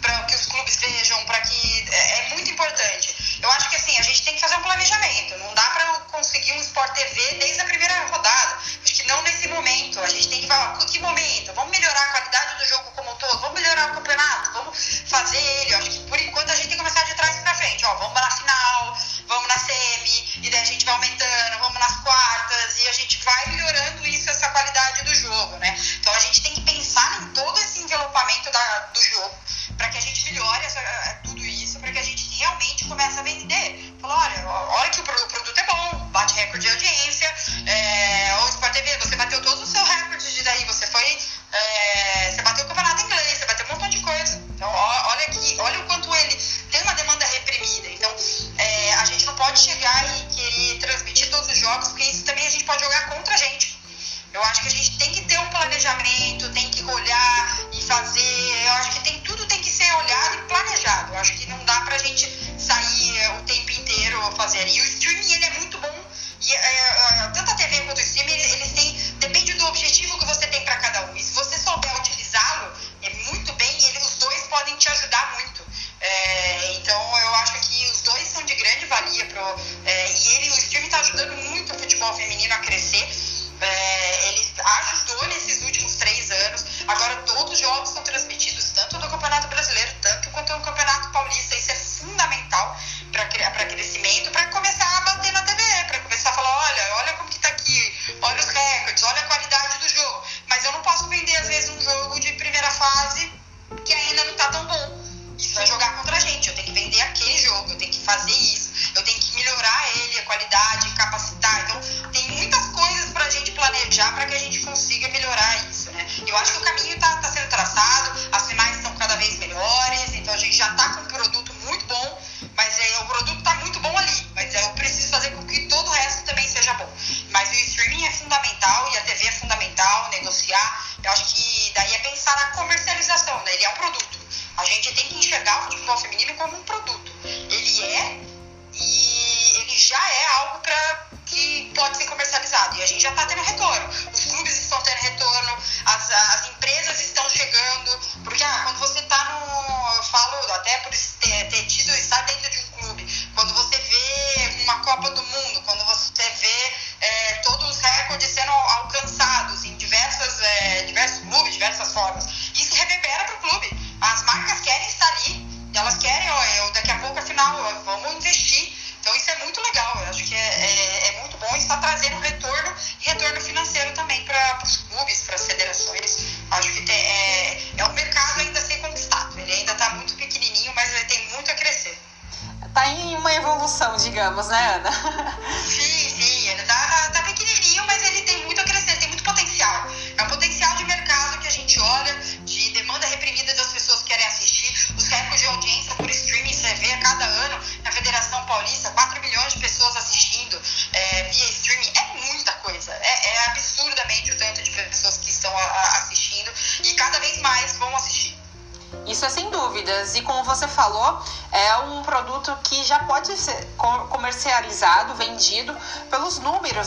para 0.00 0.22
que 0.22 0.34
os 0.34 0.46
clubes 0.46 0.76
vejam, 0.76 1.24
para 1.26 1.40
que 1.40 1.88
é, 1.90 2.18
é, 2.18 2.28
muito 2.34 2.50
importante. 2.50 3.14
Eu 3.40 3.50
acho 3.52 3.70
que 3.70 3.76
assim, 3.76 3.96
a 3.98 4.02
gente 4.02 4.22
tem 4.22 4.34
que 4.34 4.40
fazer 4.40 4.56
um 4.56 4.62
planejamento. 4.62 5.38
Não 5.38 5.54
dá 5.54 5.62
para 5.62 5.84
conseguir 6.10 6.52
um 6.52 6.60
Sport 6.60 6.92
TV 6.92 7.34
desde 7.34 7.60
a 7.60 7.64
primeira 7.64 8.06
rodada. 8.06 8.58
Acho 8.82 8.94
que 8.94 9.06
não 9.06 9.22
nesse 9.22 9.48
momento. 9.48 10.00
A 10.00 10.08
gente 10.08 10.28
tem 10.28 10.40
que 10.40 10.46
falar, 10.46 10.76
que 10.78 10.98
momento? 10.98 11.52
Vamos 11.54 11.70
melhorar 11.70 12.02
a 12.02 12.08
qualidade 12.08 12.58
do 12.58 12.68
jogo 12.68 12.90
como 12.96 13.10
um 13.10 13.16
todo? 13.16 13.40
Vamos 13.40 13.60
melhorar 13.60 13.90
o 13.90 13.94
campeonato? 13.94 14.52
Vamos 14.52 15.02
fazer 15.06 15.38
ele? 15.38 15.74
Eu 15.74 15.78
acho 15.78 15.90
que 15.90 15.98
por 16.08 16.20
enquanto 16.20 16.50
a 16.50 16.54
gente 16.54 16.68
tem 16.68 16.76
que 16.76 16.84
começar 16.84 17.04
de 17.04 17.14
trás 17.14 17.36
para 17.36 17.54
frente. 17.54 17.84
Ó, 17.84 17.94
vamos 17.94 18.20
na 18.20 18.30
final, 18.30 18.98
vamos 19.26 19.48
na 19.48 19.58
semi, 19.58 20.40
e 20.42 20.50
daí 20.50 20.60
a 20.60 20.64
gente 20.64 20.84
vai 20.84 20.94
aumentando 20.94 21.57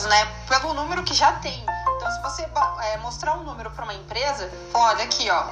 né? 0.07 0.25
Pelo 0.47 0.73
número 0.73 1.03
que 1.03 1.13
já 1.13 1.33
tem. 1.33 1.63
Então, 1.95 2.11
se 2.11 2.21
você 2.21 2.47
é, 2.91 2.97
mostrar 2.97 3.35
um 3.35 3.43
número 3.43 3.71
para 3.71 3.83
uma 3.83 3.93
empresa, 3.93 4.51
fala, 4.71 4.91
olha 4.91 5.03
aqui, 5.03 5.29
ó, 5.29 5.45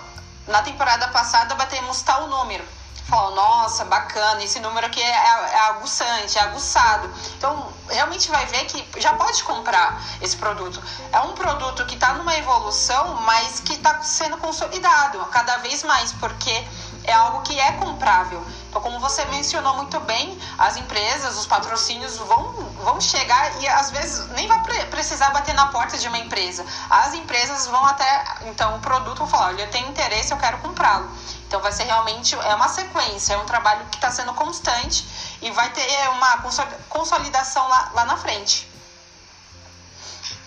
na 0.48 0.62
temporada 0.62 1.08
passada 1.10 1.56
batemos 1.56 2.02
tal 2.02 2.28
número. 2.28 2.64
Fala, 3.10 3.36
nossa, 3.36 3.86
bacana, 3.86 4.44
esse 4.44 4.60
número 4.60 4.86
aqui 4.86 5.02
é, 5.02 5.10
é, 5.10 5.54
é 5.54 5.60
aguçante, 5.70 6.38
é 6.38 6.42
aguçado. 6.42 7.10
Então, 7.38 7.74
realmente 7.90 8.30
vai 8.30 8.46
ver 8.46 8.66
que 8.66 9.02
já 9.02 9.14
pode 9.14 9.44
comprar 9.44 10.00
esse 10.22 10.38
produto. 10.38 10.80
É 11.12 11.20
um 11.22 11.34
produto 11.34 11.86
que 11.88 11.96
está 11.96 12.14
numa 12.14 12.38
evolução, 12.38 13.16
mas 13.22 13.62
que 13.62 13.74
está 13.74 14.04
sendo 14.04 14.38
consolidado 14.38 15.18
cada 15.32 15.58
vez 15.58 15.84
mais, 15.84 16.14
porque 16.14 16.68
é 17.04 17.14
algo 17.14 17.42
que 17.42 17.60
é 17.60 17.72
comprável. 17.74 18.46
Então, 18.70 18.82
como 18.82 19.00
você 19.00 19.26
mencionou 19.26 19.76
muito 19.76 20.00
bem, 20.02 20.38
as 20.58 20.78
empresas, 20.78 21.38
os 21.38 21.48
patrocínios 21.48 22.18
vão, 22.18 22.54
vão 22.84 23.02
chegar 23.02 23.60
e 23.60 23.68
às 23.68 23.90
vezes 23.90 24.28
nem 24.30 24.48
vai 24.48 24.62
precisar 24.86 25.32
bater 25.32 25.56
na 25.56 25.68
porta 25.68 25.98
de 25.98 26.08
uma 26.08 26.20
empresa. 26.20 26.64
As 26.88 27.16
empresas 27.16 27.66
vão 27.66 27.84
até, 27.86 28.26
então, 28.46 28.76
o 28.76 28.80
produto 28.80 29.18
vão 29.18 29.28
falar: 29.28 29.48
olha, 29.48 29.68
tenho 29.68 29.90
interesse, 29.90 30.32
eu 30.32 30.38
quero 30.38 30.60
comprá-lo. 30.60 31.10
Então, 31.48 31.60
vai 31.62 31.72
ser 31.72 31.86
realmente 31.86 32.36
é 32.36 32.54
uma 32.54 32.68
sequência, 32.68 33.34
é 33.34 33.38
um 33.38 33.46
trabalho 33.46 33.84
que 33.90 33.98
está 33.98 34.12
sendo 34.12 34.34
constante 34.34 35.04
e 35.42 35.50
vai 35.50 35.70
ter 35.72 36.10
uma 36.10 36.44
consolidação 36.90 37.68
lá, 37.68 37.92
lá 37.96 38.06
na 38.06 38.18
frente. 38.18 38.69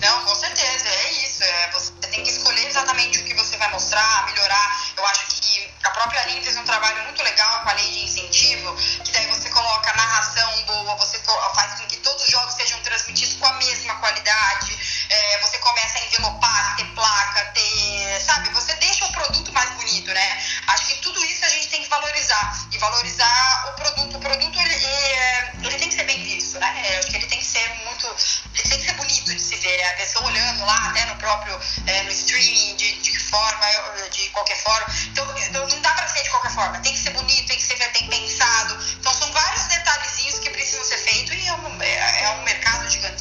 Não, 0.03 0.25
com 0.25 0.35
certeza, 0.35 0.89
é 0.89 1.13
isso. 1.25 1.45
É, 1.45 1.71
você 1.71 1.93
tem 2.11 2.25
que 2.25 2.31
escolher 2.31 2.67
exatamente 2.67 3.21
o 3.21 3.25
que 3.25 3.35
você 3.35 3.57
vai 3.57 3.71
mostrar, 3.71 4.27
melhorar. 4.27 4.83
Eu 4.97 5.07
acho 5.07 5.27
que 5.29 5.71
a 5.85 5.91
própria 5.91 6.21
Aline 6.23 6.43
fez 6.43 6.57
um 6.57 6.65
trabalho 6.65 7.05
muito 7.05 7.23
legal 7.23 7.63
com 7.63 7.71
a 7.71 7.73
lei 7.75 7.89
de 7.89 8.05
incentivo, 8.05 8.75
que 9.05 9.13
daí 9.13 9.29
você 9.29 9.49
coloca 9.51 9.97
narração 9.97 10.65
boa, 10.67 10.97
você 10.97 11.21
faz 11.55 11.81
com 11.81 11.87
que 11.87 11.99
todos 11.99 12.25
os 12.25 12.31
jogos 12.31 12.53
sejam 12.55 12.81
transmitidos 12.81 13.37
com 13.37 13.47
a 13.47 13.53
mesma 13.55 13.95
qualidade 13.97 14.77
é, 15.13 15.39
você 15.41 15.59
começa 15.59 15.99
a 15.99 16.05
envelopar, 16.07 16.77
ter 16.77 16.87
placa, 16.95 17.45
ter. 17.53 18.21
Sabe? 18.21 18.49
Você 18.51 18.75
deixa 18.77 19.05
o 19.05 19.13
produto 19.13 19.53
mais 19.53 19.71
bonito, 19.71 20.13
né? 20.13 20.43
Acho 20.69 20.87
que 20.87 20.95
tudo 21.03 21.23
isso 21.25 21.45
a 21.45 21.49
gente 21.49 21.69
tem 21.69 21.83
que 21.83 21.89
valorizar. 21.89 22.67
E 22.73 22.79
valorizar 22.79 23.69
o 23.69 23.73
produto. 23.73 24.17
O 24.17 24.21
produto, 24.21 24.59
ele, 24.59 24.75
ele, 24.75 24.85
é, 24.85 25.53
ele 25.63 25.79
tem 25.79 25.89
que 25.89 25.95
ser 25.95 26.05
bem 26.05 26.23
visto, 26.23 26.59
né? 26.59 26.83
É, 26.87 26.99
acho 26.99 27.09
que 27.09 27.17
ele 27.17 27.27
tem 27.27 27.39
que 27.39 27.45
ser 27.45 27.69
muito. 27.85 28.07
Ele 28.55 28.69
tem 28.69 28.79
que 28.79 28.85
ser 28.87 28.95
bonito 28.95 29.35
de 29.35 29.41
se 29.41 29.57
ver. 29.57 29.77
Né? 29.77 29.91
A 29.91 29.95
pessoa 29.95 30.27
olhando 30.27 30.65
lá, 30.65 30.89
até 30.89 31.05
no 31.07 31.17
próprio. 31.17 31.61
É, 31.87 32.03
no 32.05 32.11
streaming, 32.11 32.77
de, 32.77 32.93
de 33.01 33.11
que 33.11 33.19
forma, 33.19 33.67
de 34.11 34.29
qualquer 34.31 34.57
forma. 34.63 34.87
Então, 35.09 35.39
então, 35.39 35.67
não 35.67 35.81
dá 35.81 35.93
pra 35.93 36.09
ser 36.09 36.23
de 36.23 36.31
qualquer 36.31 36.53
forma. 36.53 36.79
Tem 36.81 36.93
que 36.93 36.99
ser 36.99 37.11
bonito, 37.11 37.47
tem 37.47 37.57
que 37.57 37.63
ser 37.63 37.77
bem 37.93 38.09
pensado. 38.09 38.79
Então, 38.99 39.13
são 39.13 39.31
vários 39.33 39.65
detalhezinhos 39.65 40.39
que 40.39 40.51
precisam 40.51 40.85
ser 40.85 40.99
feitos 40.99 41.35
e 41.35 41.47
é 41.47 41.53
um, 41.53 41.83
é, 41.83 42.25
é 42.25 42.31
um 42.31 42.43
mercado 42.45 42.89
gigante. 42.91 43.12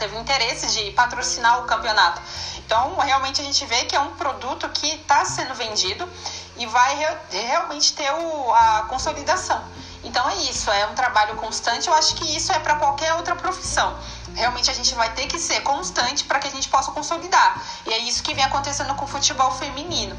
Teve 0.00 0.16
interesse 0.18 0.66
de 0.68 0.90
patrocinar 0.92 1.60
o 1.60 1.64
campeonato. 1.64 2.20
Então, 2.58 2.96
realmente 2.96 3.40
a 3.40 3.44
gente 3.44 3.64
vê 3.66 3.84
que 3.84 3.94
é 3.94 4.00
um 4.00 4.16
produto 4.16 4.68
que 4.70 4.86
está 4.94 5.24
sendo 5.24 5.54
vendido 5.54 6.08
e 6.56 6.66
vai 6.66 6.96
realmente 7.30 7.92
ter 7.92 8.10
o, 8.12 8.54
a 8.54 8.86
consolidação. 8.88 9.62
Então 10.02 10.28
é 10.30 10.36
isso, 10.36 10.70
é 10.70 10.86
um 10.86 10.94
trabalho 10.94 11.36
constante. 11.36 11.88
Eu 11.88 11.94
acho 11.94 12.14
que 12.14 12.36
isso 12.36 12.52
é 12.52 12.58
para 12.58 12.76
qualquer 12.76 13.12
outra 13.14 13.36
profissão. 13.36 13.98
Realmente 14.34 14.70
a 14.70 14.74
gente 14.74 14.94
vai 14.94 15.12
ter 15.12 15.26
que 15.26 15.38
ser 15.38 15.60
constante 15.60 16.24
para 16.24 16.38
que 16.38 16.48
a 16.48 16.50
gente 16.50 16.68
possa 16.68 16.90
consolidar. 16.92 17.60
E 17.86 17.92
é 17.92 17.98
isso 17.98 18.22
que 18.22 18.32
vem 18.32 18.44
acontecendo 18.44 18.94
com 18.94 19.04
o 19.04 19.08
futebol 19.08 19.50
feminino. 19.52 20.16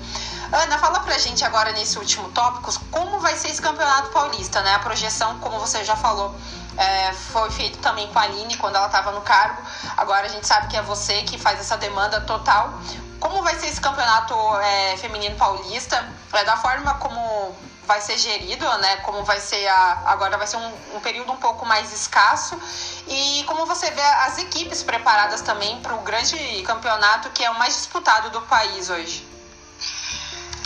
Ana, 0.52 0.78
fala 0.78 1.00
pra 1.00 1.17
gente 1.17 1.44
agora 1.44 1.72
nesse 1.72 1.98
último 1.98 2.30
tópico 2.30 2.72
como 2.91 3.20
vai 3.20 3.36
ser 3.36 3.50
esse 3.50 3.62
campeonato 3.62 4.10
paulista, 4.10 4.62
né? 4.62 4.76
A 4.76 4.80
projeção, 4.80 5.39
como 5.39 5.60
você 5.60 5.84
já 5.84 5.96
falou, 5.96 6.36
é, 6.78 7.13
foi 7.13 7.50
feito 7.52 7.80
também 7.80 8.08
com 8.08 8.20
a 8.20 8.24
Aline 8.24 8.58
quando 8.58 8.76
ela 8.76 8.88
estava 8.88 9.12
no 9.12 9.22
cargo. 9.22 9.62
Agora 9.98 10.26
a 10.26 10.30
gente 10.30 10.46
sabe 10.48 10.67
que 10.67 10.78
é 10.78 10.82
você 10.82 11.24
que 11.24 11.38
faz 11.38 11.60
essa 11.60 11.78
demanda 11.78 12.22
total. 12.22 12.80
Como 13.20 13.41
vai 13.44 13.56
ser 13.60 13.67
esse 13.67 13.80
campeonato 13.80 14.34
é, 14.60 14.98
feminino 14.98 15.36
paulista? 15.36 16.08
É, 16.34 16.44
da 16.44 16.58
forma 16.58 16.96
como 16.96 17.56
vai 17.86 18.00
ser 18.02 18.17
gerido, 18.17 18.65
né? 18.78 18.98
Como 18.98 19.24
vai 19.26 19.39
ser 19.39 19.67
a, 19.67 20.04
agora 20.06 20.38
vai 20.38 20.48
ser 20.48 20.58
um, 20.58 20.96
um, 20.96 21.00
período 21.02 21.32
um 21.32 21.38
pouco 21.38 21.65
mais 21.65 21.91
escasso 21.91 22.60
e 23.08 23.44
como 23.48 23.65
você 23.65 23.91
vê 23.91 24.02
as 24.02 24.38
equipes 24.38 24.82
preparadas 24.84 25.41
também 25.41 25.80
para 25.82 25.96
o 25.96 26.02
grande 26.02 26.63
campeonato 26.63 27.30
que 27.32 27.44
é 27.44 27.50
o 27.50 27.60
mais 27.60 27.76
disputado 27.76 28.30
do 28.30 28.41
país 28.44 28.89
hoje. 28.89 29.28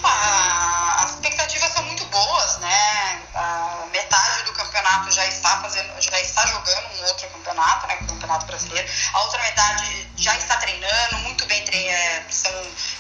Ah, 0.04 1.04
as 1.04 1.12
expectativas 1.12 1.72
são 1.72 1.85
boas, 2.16 2.58
né? 2.60 3.22
A 3.36 3.88
metade 3.92 4.44
do 4.44 4.54
campeonato 4.54 5.12
já 5.12 5.26
está 5.28 5.62
fazendo, 5.62 6.02
já 6.02 6.18
está 6.22 6.46
jogando 6.48 6.88
um 6.96 7.06
outro 7.08 7.28
campeonato, 7.28 7.88
né? 7.88 7.98
O 8.02 8.08
campeonato 8.08 8.46
brasileiro. 8.46 8.90
A 9.14 9.22
outra 9.24 9.42
metade 9.42 10.08
já 10.16 10.36
está 10.38 10.56
treinando, 10.58 11.18
muito 11.20 11.46
bem 11.46 11.62
treinando, 11.66 12.32
são, 12.32 12.52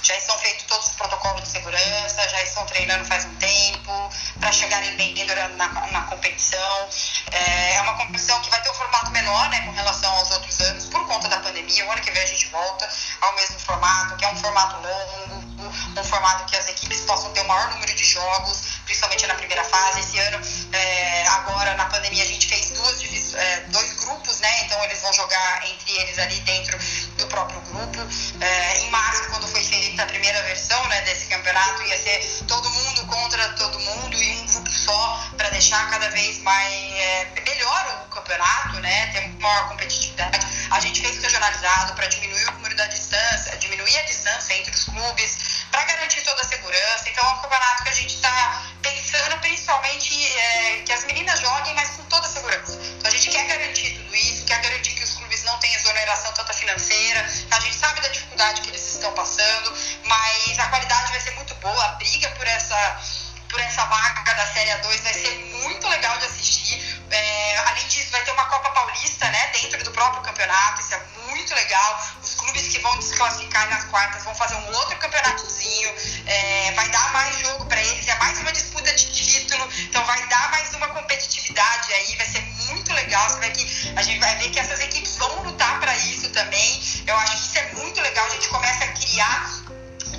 já 0.03 0.17
estão 0.17 0.37
feitos 0.39 0.65
todos 0.65 0.87
os 0.87 0.93
protocolos 0.93 1.43
de 1.43 1.47
segurança, 1.47 2.27
já 2.27 2.43
estão 2.43 2.65
treinando 2.65 3.05
faz 3.05 3.23
um 3.23 3.35
tempo, 3.35 4.09
para 4.39 4.51
chegarem 4.51 4.95
bem 4.97 5.15
na, 5.55 5.67
na 5.67 6.01
competição. 6.01 6.89
É, 7.31 7.75
é 7.75 7.81
uma 7.81 7.95
competição 7.95 8.39
que 8.41 8.49
vai 8.49 8.61
ter 8.61 8.69
um 8.69 8.73
formato 8.73 9.11
menor, 9.11 9.49
né? 9.49 9.61
Com 9.61 9.71
relação 9.71 10.13
aos 10.17 10.29
outros 10.31 10.59
anos, 10.59 10.85
por 10.85 11.07
conta 11.07 11.29
da 11.29 11.37
pandemia. 11.37 11.85
O 11.85 11.91
ano 11.91 12.01
que 12.01 12.11
vem 12.11 12.21
a 12.21 12.27
gente 12.27 12.47
volta 12.47 12.89
ao 13.21 13.33
mesmo 13.35 13.59
formato, 13.59 14.17
que 14.17 14.25
é 14.25 14.27
um 14.27 14.35
formato 14.35 14.75
longo, 14.75 15.54
um 16.01 16.03
formato 16.03 16.45
que 16.45 16.55
as 16.55 16.67
equipes 16.67 17.01
possam 17.01 17.31
ter 17.31 17.41
o 17.41 17.47
maior 17.47 17.71
número 17.71 17.93
de 17.93 18.03
jogos, 18.03 18.79
principalmente 18.85 19.27
na 19.27 19.35
primeira 19.35 19.63
fase. 19.63 19.99
Esse 19.99 20.19
ano, 20.19 20.39
é, 20.73 21.27
agora 21.27 21.73
na 21.75 21.85
pandemia, 21.85 22.23
a 22.23 22.27
gente 22.27 22.47
fez 22.47 22.69
duas, 22.71 23.33
é, 23.35 23.59
dois 23.69 23.93
grupos, 23.93 24.39
né? 24.39 24.65
Então 24.65 24.83
eles 24.83 25.01
vão 25.01 25.13
jogar 25.13 25.65
entre 25.67 25.91
eles 25.97 26.19
ali 26.19 26.39
dentro 26.41 26.77
do 27.17 27.27
próprio 27.27 27.59
grupo. 27.61 27.99
É, 28.41 28.77
em 28.79 28.89
março, 28.89 29.29
quando 29.29 29.47
foi 29.47 29.63
feita 29.63 30.03
a 30.03 30.05
primeira 30.05 30.41
versão 30.43 30.83
né, 30.87 31.01
desse 31.01 31.25
campeonato, 31.27 31.81
ia 31.83 31.97
ser 31.97 32.43
todo 32.47 32.69
mundo 32.69 33.05
contra 33.07 33.49
todo 33.53 33.79
mundo 33.79 34.21
e 34.21 34.31
um 34.37 34.45
grupo 34.47 34.69
só 34.69 35.29
para 35.37 35.49
deixar 35.49 35.89
cada 35.89 36.09
vez 36.09 36.39
mais 36.39 36.73
é, 36.73 37.27
melhor 37.45 38.05
o 38.05 38.09
campeonato, 38.09 38.79
né? 38.79 39.07
Ter 39.13 39.27
maior 39.39 39.69
competitividade. 39.69 40.45
A 40.71 40.79
gente 40.79 41.01
fez 41.01 41.21
regionalizado 41.21 41.93
para 41.93 42.07
diminuir 42.07 42.47
o 42.49 42.51
número 42.53 42.75
da 42.75 42.87
distância, 42.87 43.55
diminuir 43.57 43.97
a 43.97 44.03
distância 44.03 44.53
entre 44.55 44.73
os 44.73 44.83
clubes 44.85 45.54
para 45.75 45.83
garantir 45.83 46.21
toda 46.21 46.41
a 46.41 46.45
segurança. 46.45 47.09
Então 47.09 47.27
é 47.27 47.33
um 47.33 47.41
campeonato 47.41 47.83
que 47.83 47.89
a 47.89 47.93
gente 47.93 48.15
está 48.15 48.63
pensando 48.81 49.37
principalmente 49.39 50.37
é, 50.37 50.83
que 50.85 50.93
as 50.93 51.03
meninas 51.03 51.39
joguem, 51.41 51.73
mas 51.75 51.89
com 51.89 52.03
toda 52.03 52.25
a 52.25 52.29
segurança. 52.29 52.79
Então 52.97 53.07
a 53.07 53.11
gente 53.11 53.29
quer 53.29 53.45
garantir 53.45 53.97
tudo 53.97 54.15
isso, 54.15 54.45
quer 54.45 54.61
garantir 54.61 54.93
que 54.93 55.03
os 55.03 55.11
clubes 55.11 55.43
não 55.43 55.57
tenham 55.59 55.75
exoneração 55.75 56.31
tanta 56.31 56.53
financeira. 56.53 57.29
A 57.51 57.59
gente 57.59 57.75
sabe 57.75 57.99
da 57.99 58.07
dificuldade 58.07 58.61
que 58.61 58.69
eles 58.69 58.93
estão 58.93 59.11
passando, 59.13 59.73
mas 60.05 60.57
a 60.59 60.67
qualidade 60.69 61.11
vai 61.11 61.19
ser 61.19 61.31
muito 61.31 61.53
boa, 61.55 61.85
a 61.85 61.89
briga 61.95 62.29
por 62.29 62.47
essa 62.47 63.01
por 63.49 63.59
essa 63.61 63.85
vaga 63.85 64.33
da 64.33 64.45
Série 64.47 64.69
A2 64.71 65.01
vai 65.01 65.13
ser 65.13 65.35
muito 65.63 65.87
legal 65.87 66.17
de 66.17 66.25
assistir. 66.25 67.01
É, 67.09 67.57
além 67.59 67.87
disso, 67.87 68.11
vai 68.11 68.21
ter 68.23 68.31
uma 68.31 68.45
Copa 68.45 68.69
Paulista 68.71 69.29
né, 69.29 69.47
dentro 69.53 69.81
do 69.83 69.91
próprio 69.91 70.21
campeonato, 70.23 70.81
isso 70.81 70.93
é 70.93 71.01
muito 71.27 71.55
legal 71.55 72.01
clubes 72.45 72.67
que 72.67 72.79
vão 72.79 72.97
desclassificar 72.99 73.69
nas 73.69 73.85
quartas 73.85 74.23
vão 74.23 74.35
fazer 74.35 74.55
um 74.55 74.67
outro 74.67 74.97
campeonatozinho, 74.97 75.93
é, 76.25 76.71
vai 76.73 76.87
dar 76.89 77.13
mais 77.13 77.39
jogo 77.39 77.65
para 77.65 77.81
eles, 77.81 78.07
é 78.07 78.15
mais 78.15 78.39
uma 78.39 78.51
disputa 78.51 78.93
de 78.93 79.05
título, 79.11 79.67
então 79.79 80.03
vai 80.05 80.27
dar 80.27 80.51
mais 80.51 80.73
uma 80.75 80.87
competitividade 80.89 81.93
aí, 81.93 82.15
vai 82.15 82.27
ser 82.27 82.41
muito 82.67 82.93
legal. 82.93 83.29
Você 83.29 83.39
vai 83.39 83.51
que 83.51 83.93
a 83.95 84.01
gente 84.01 84.19
vai 84.19 84.35
ver 84.37 84.49
que 84.51 84.59
essas 84.59 84.79
equipes 84.79 85.15
vão 85.17 85.43
lutar 85.43 85.79
para 85.79 85.95
isso 85.97 86.29
também. 86.29 86.81
Eu 87.07 87.17
acho 87.17 87.37
que 87.37 87.47
isso 87.47 87.57
é 87.57 87.73
muito 87.73 88.01
legal. 88.01 88.25
A 88.25 88.29
gente 88.29 88.47
começa 88.49 88.83
a 88.83 88.87
criar 88.89 89.63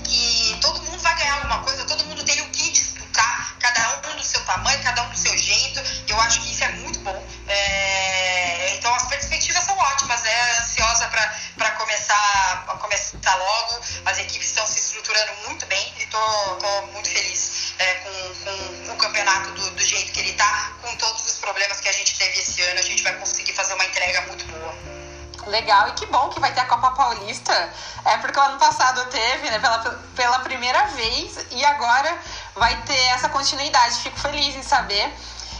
que 0.05 0.59
todo 0.61 0.83
mundo 0.83 1.03
vai 1.03 1.17
ganhar 1.17 1.35
alguma 1.35 1.59
coisa, 1.63 1.85
todo 1.85 2.05
mundo 2.07 2.25
tem 2.25 2.41
o 2.41 2.47
que 2.51 2.71
disputar, 2.71 3.57
cada 3.59 4.01
um 4.09 4.17
do 4.17 4.23
seu 4.23 4.41
tamanho, 4.45 4.83
cada 4.83 5.03
um 5.03 5.11
do 5.11 5.19
seu 5.19 5.37
jeito. 5.37 5.81
Eu 6.09 6.21
acho 6.21 6.41
que 6.41 6.53
isso 6.53 6.65
é 6.65 6.69
muito 6.73 6.99
bom. 7.01 7.27
É, 7.49 8.56
então 8.75 8.95
as 8.95 9.07
perspectivas 9.07 9.65
são 9.65 9.77
ótimas, 9.77 10.23
né? 10.23 10.59
Ansiosa 10.59 11.09
para 11.57 11.71
começar, 11.73 12.65
começar 12.81 13.35
logo. 13.37 13.81
As 14.05 14.19
equipes 14.19 14.49
estão 14.49 14.67
se 14.67 14.79
estruturando 14.79 15.33
muito 15.47 15.67
bem 15.67 15.95
e 15.99 16.03
estou 16.03 16.87
muito 16.93 17.09
feliz 17.09 17.75
é, 17.79 17.95
com, 17.95 18.87
com, 18.87 18.93
o 18.93 18.97
campeonato 18.97 19.51
do, 19.53 19.71
do 19.71 19.83
jeito 19.83 20.13
que 20.13 20.21
ele 20.21 20.31
está, 20.31 20.73
com 20.83 20.95
todos 20.97 21.27
os 21.27 21.39
problemas 21.39 21.81
que 21.81 21.89
a 21.89 21.93
gente 21.93 22.19
teve 22.19 22.39
esse 22.39 22.63
ano. 22.63 22.79
A 22.81 22.83
gente 22.83 23.03
vai 23.03 23.15
conseguir 23.17 23.53
fazer 23.53 23.75
uma 23.75 23.85
entrega 23.85 24.23
muito 24.23 24.45
boa. 24.47 24.75
Legal, 25.47 25.89
e 25.89 25.93
que 25.93 26.07
bom 26.07 26.29
que 26.31 26.41
vai 26.41 26.53
ter 26.53 26.61
a 26.61 26.67
Copa 26.67 26.91
Paulista. 26.91 27.73
É 28.05 28.19
porque 28.19 28.39
o 28.39 28.43
ano 28.43 28.59
passado 28.59 29.05
teve, 29.11 29.49
né, 29.49 29.59
pela, 29.61 29.79
pela 30.17 30.39
primeira 30.41 30.87
vez, 30.89 31.47
e 31.53 31.65
agora 31.65 32.19
vai 32.55 32.77
ter 32.83 33.01
essa 33.15 33.29
continuidade. 33.29 34.01
Fico 34.01 34.19
feliz 34.19 34.57
em 34.57 34.63
saber. 34.63 35.13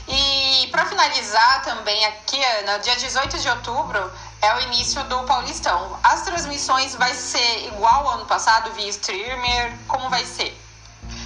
E 0.09 0.69
para 0.71 0.87
finalizar 0.87 1.63
também 1.63 2.05
aqui, 2.07 2.41
no 2.65 2.79
dia 2.79 2.97
18 2.97 3.39
de 3.39 3.49
outubro, 3.49 4.13
é 4.41 4.55
o 4.55 4.61
início 4.61 5.03
do 5.05 5.25
Paulistão. 5.25 5.99
As 6.03 6.23
transmissões 6.23 6.95
vai 6.95 7.13
ser 7.15 7.67
igual 7.67 8.07
ao 8.07 8.15
ano 8.15 8.27
passado, 8.27 8.73
via 8.75 8.89
streamer? 8.89 9.73
Como 9.89 10.09
vai 10.09 10.25
ser? 10.25 10.57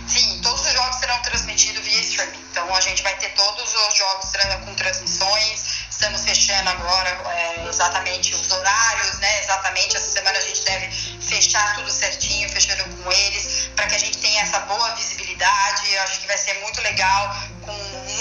Sim, 0.06 0.40
todos 0.42 0.60
os 0.60 0.72
jogos 0.72 0.96
serão 0.96 1.20
transmitidos 1.22 1.84
via 1.84 2.00
streaming. 2.00 2.40
Então 2.50 2.74
a 2.74 2.80
gente 2.80 3.02
vai 3.02 3.14
ter 3.16 3.28
todos 3.34 3.62
os 3.62 3.94
jogos 3.96 4.32
com 4.64 4.74
transmissões. 4.74 5.84
Estamos 5.90 6.24
fechando 6.24 6.68
agora 6.70 7.10
é, 7.10 7.66
exatamente 7.68 8.34
os 8.34 8.50
horários, 8.50 9.18
né? 9.18 9.40
Exatamente 9.40 9.96
essa 9.96 10.10
semana 10.10 10.38
a 10.38 10.40
gente 10.40 10.64
deve 10.64 10.90
fechar 11.20 11.74
tudo 11.76 11.90
certinho, 11.90 12.48
fechando 12.48 12.84
com 12.96 13.12
eles, 13.12 13.70
para 13.76 13.86
que 13.86 13.94
a 13.94 13.98
gente 13.98 14.18
tenha 14.18 14.42
essa 14.42 14.60
boa 14.60 14.94
visibilidade. 14.94 15.92
Eu 15.92 16.02
acho 16.02 16.20
que 16.20 16.26
vai 16.26 16.38
ser 16.38 16.54
muito 16.60 16.80
legal 16.80 17.36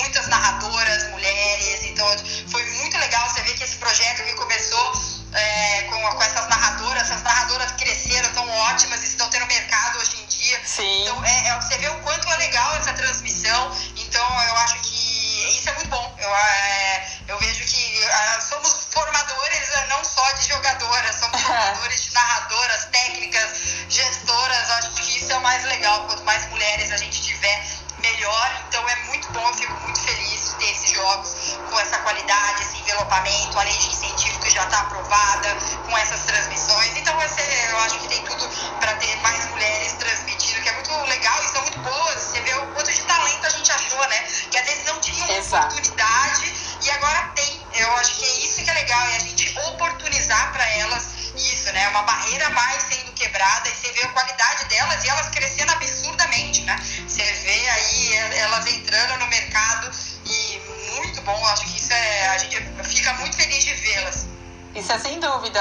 muitas 0.09 0.27
narradoras, 0.27 1.03
mulheres. 1.11 1.83
Então 1.83 2.07
foi 2.49 2.65
muito 2.65 2.97
legal 2.97 3.29
você 3.29 3.41
ver 3.43 3.53
que 3.53 3.63
esse 3.63 3.75
projeto 3.75 4.23
que 4.23 4.33
começou 4.33 4.93
é, 5.33 5.83
com, 5.83 6.01
com 6.01 6.23
essas 6.23 6.47
narradoras, 6.49 7.03
essas 7.03 7.21
narradoras 7.21 7.71
cresceram, 7.73 8.33
tão 8.33 8.49
ótimas, 8.49 9.03
estão 9.03 9.29
tendo 9.29 9.45
mercado 9.45 9.99
hoje 9.99 10.17
em 10.19 10.25
dia. 10.25 10.59
Sim. 10.65 11.03
Então 11.03 11.23
é, 11.23 11.47
é, 11.47 11.55
você 11.61 11.77
vê 11.77 11.89
o 11.89 11.99
quanto 12.01 12.27
é 12.27 12.37
legal 12.37 12.75
essa 12.77 12.91
transmissão. 12.93 13.71
Então 13.97 14.43
eu 14.43 14.55
acho 14.57 14.79
que 14.81 15.55
isso 15.55 15.69
é 15.69 15.73
muito 15.73 15.89
bom. 15.89 16.15
Eu, 16.17 16.35
é, 16.35 17.07
eu 17.27 17.37
vejo 17.37 17.63
que 17.65 18.03
uh, 18.03 18.41
somos 18.41 18.87
formadores 18.89 19.75
é, 19.75 19.87
não 19.89 20.03
só 20.03 20.31
de 20.31 20.47
jogadoras, 20.47 21.15
somos 21.17 21.39
formadores 21.45 22.01
de 22.01 22.13
narradoras, 22.13 22.85
técnicas, 22.85 23.49
gestoras. 23.89 24.71
Acho 24.71 24.89
que 24.93 25.19
isso 25.19 25.31
é 25.31 25.37
o 25.37 25.41
mais 25.41 25.63
legal. 25.65 26.07
Quanto 26.07 26.23
mais 26.23 26.47
mulheres 26.47 26.91
a 26.91 26.97
gente 26.97 27.21
tiver, 27.21 27.63
melhor. 27.99 28.63
Então 28.67 28.87
é 28.87 28.95
muito 29.05 29.31
bom, 29.31 29.47
eu 29.47 29.53
fico 29.53 29.73
muito 29.81 29.99
feliz 30.01 30.49
de 30.49 30.55
ter 30.55 30.71
esses 30.71 30.91
jogos 30.91 31.57
com 31.69 31.79
essa 31.79 31.97
qualidade, 31.99 32.63
esse 32.63 32.77
envelopamento, 32.77 33.59
a 33.59 33.63
lei 33.63 33.73
de 33.73 33.89
incentivo 33.89 34.39
que 34.39 34.49
já 34.49 34.58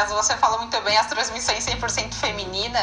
dúvidas. 0.07 0.11
Você 0.11 0.36
falou 0.36 0.59
muito 0.59 0.80
bem, 0.82 0.96
as 0.96 1.07
transmissões 1.07 1.64
100% 1.64 2.14
feminina, 2.14 2.78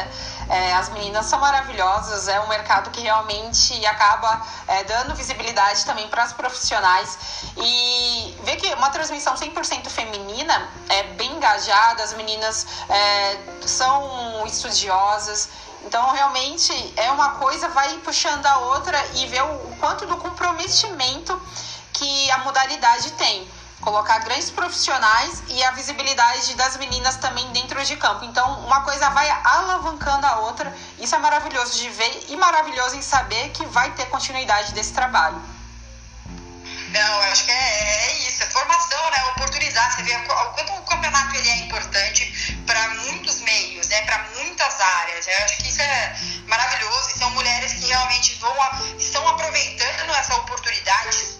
é, 0.48 0.74
as 0.74 0.88
meninas 0.90 1.26
são 1.26 1.38
maravilhosas. 1.38 2.28
É 2.28 2.40
um 2.40 2.48
mercado 2.48 2.90
que 2.90 3.00
realmente 3.00 3.84
acaba 3.86 4.44
é, 4.68 4.84
dando 4.84 5.14
visibilidade 5.14 5.84
também 5.84 6.08
para 6.08 6.22
as 6.22 6.32
profissionais. 6.32 7.18
E 7.56 8.36
ver 8.42 8.56
que 8.56 8.72
uma 8.74 8.90
transmissão 8.90 9.34
100% 9.34 9.88
feminina 9.88 10.68
é 10.88 11.02
bem 11.14 11.32
engajada, 11.32 12.02
as 12.02 12.12
meninas 12.14 12.66
é, 12.88 13.38
são 13.66 14.44
estudiosas. 14.46 15.48
Então, 15.84 16.10
realmente, 16.12 16.72
é 16.96 17.10
uma 17.12 17.30
coisa 17.34 17.68
vai 17.68 17.96
puxando 17.98 18.44
a 18.44 18.58
outra 18.58 18.98
e 19.14 19.26
ver 19.26 19.42
o 19.42 19.76
quanto 19.78 20.04
do 20.06 20.16
comprometimento 20.16 21.40
que 21.92 22.30
a 22.32 22.38
modalidade 22.38 23.12
tem 23.12 23.48
colocar 23.86 24.18
grandes 24.18 24.50
profissionais 24.50 25.44
e 25.46 25.62
a 25.62 25.70
visibilidade 25.70 26.56
das 26.56 26.76
meninas 26.76 27.18
também 27.18 27.46
dentro 27.52 27.84
de 27.84 27.94
campo. 27.94 28.24
Então, 28.24 28.58
uma 28.66 28.80
coisa 28.80 29.08
vai 29.10 29.30
alavancando 29.44 30.26
a 30.26 30.40
outra. 30.40 30.76
Isso 30.98 31.14
é 31.14 31.18
maravilhoso 31.18 31.78
de 31.78 31.88
ver 31.90 32.24
e 32.28 32.36
maravilhoso 32.36 32.96
em 32.96 33.02
saber 33.02 33.50
que 33.50 33.64
vai 33.66 33.92
ter 33.92 34.06
continuidade 34.06 34.72
desse 34.72 34.92
trabalho. 34.92 35.40
Não, 36.88 37.22
eu 37.22 37.30
acho 37.30 37.44
que 37.44 37.52
é, 37.52 38.06
é 38.08 38.28
isso, 38.28 38.42
é 38.42 38.46
formação, 38.46 39.10
né? 39.10 39.24
Oportunizar, 39.36 39.94
você 39.94 40.02
vê 40.02 40.16
o 40.16 40.24
quanto 40.24 40.72
o 40.72 40.82
campeonato 40.82 41.36
ele 41.36 41.48
é 41.48 41.56
importante 41.58 42.58
para 42.66 42.88
muitos 42.88 43.40
meios, 43.42 43.86
né? 43.86 44.02
Para 44.02 44.18
muitas 44.34 44.80
áreas. 44.80 45.28
Eu 45.28 45.44
acho 45.44 45.58
que 45.58 45.68
isso 45.68 45.80
é 45.80 46.16
maravilhoso 46.48 47.10
e 47.10 47.18
são 47.18 47.30
mulheres 47.30 47.72
que 47.74 47.86
realmente 47.86 48.34
vão 48.36 48.56
estão 48.98 49.28
aproveitando 49.28 50.10
essa 50.14 50.34
oportunidade, 50.36 51.35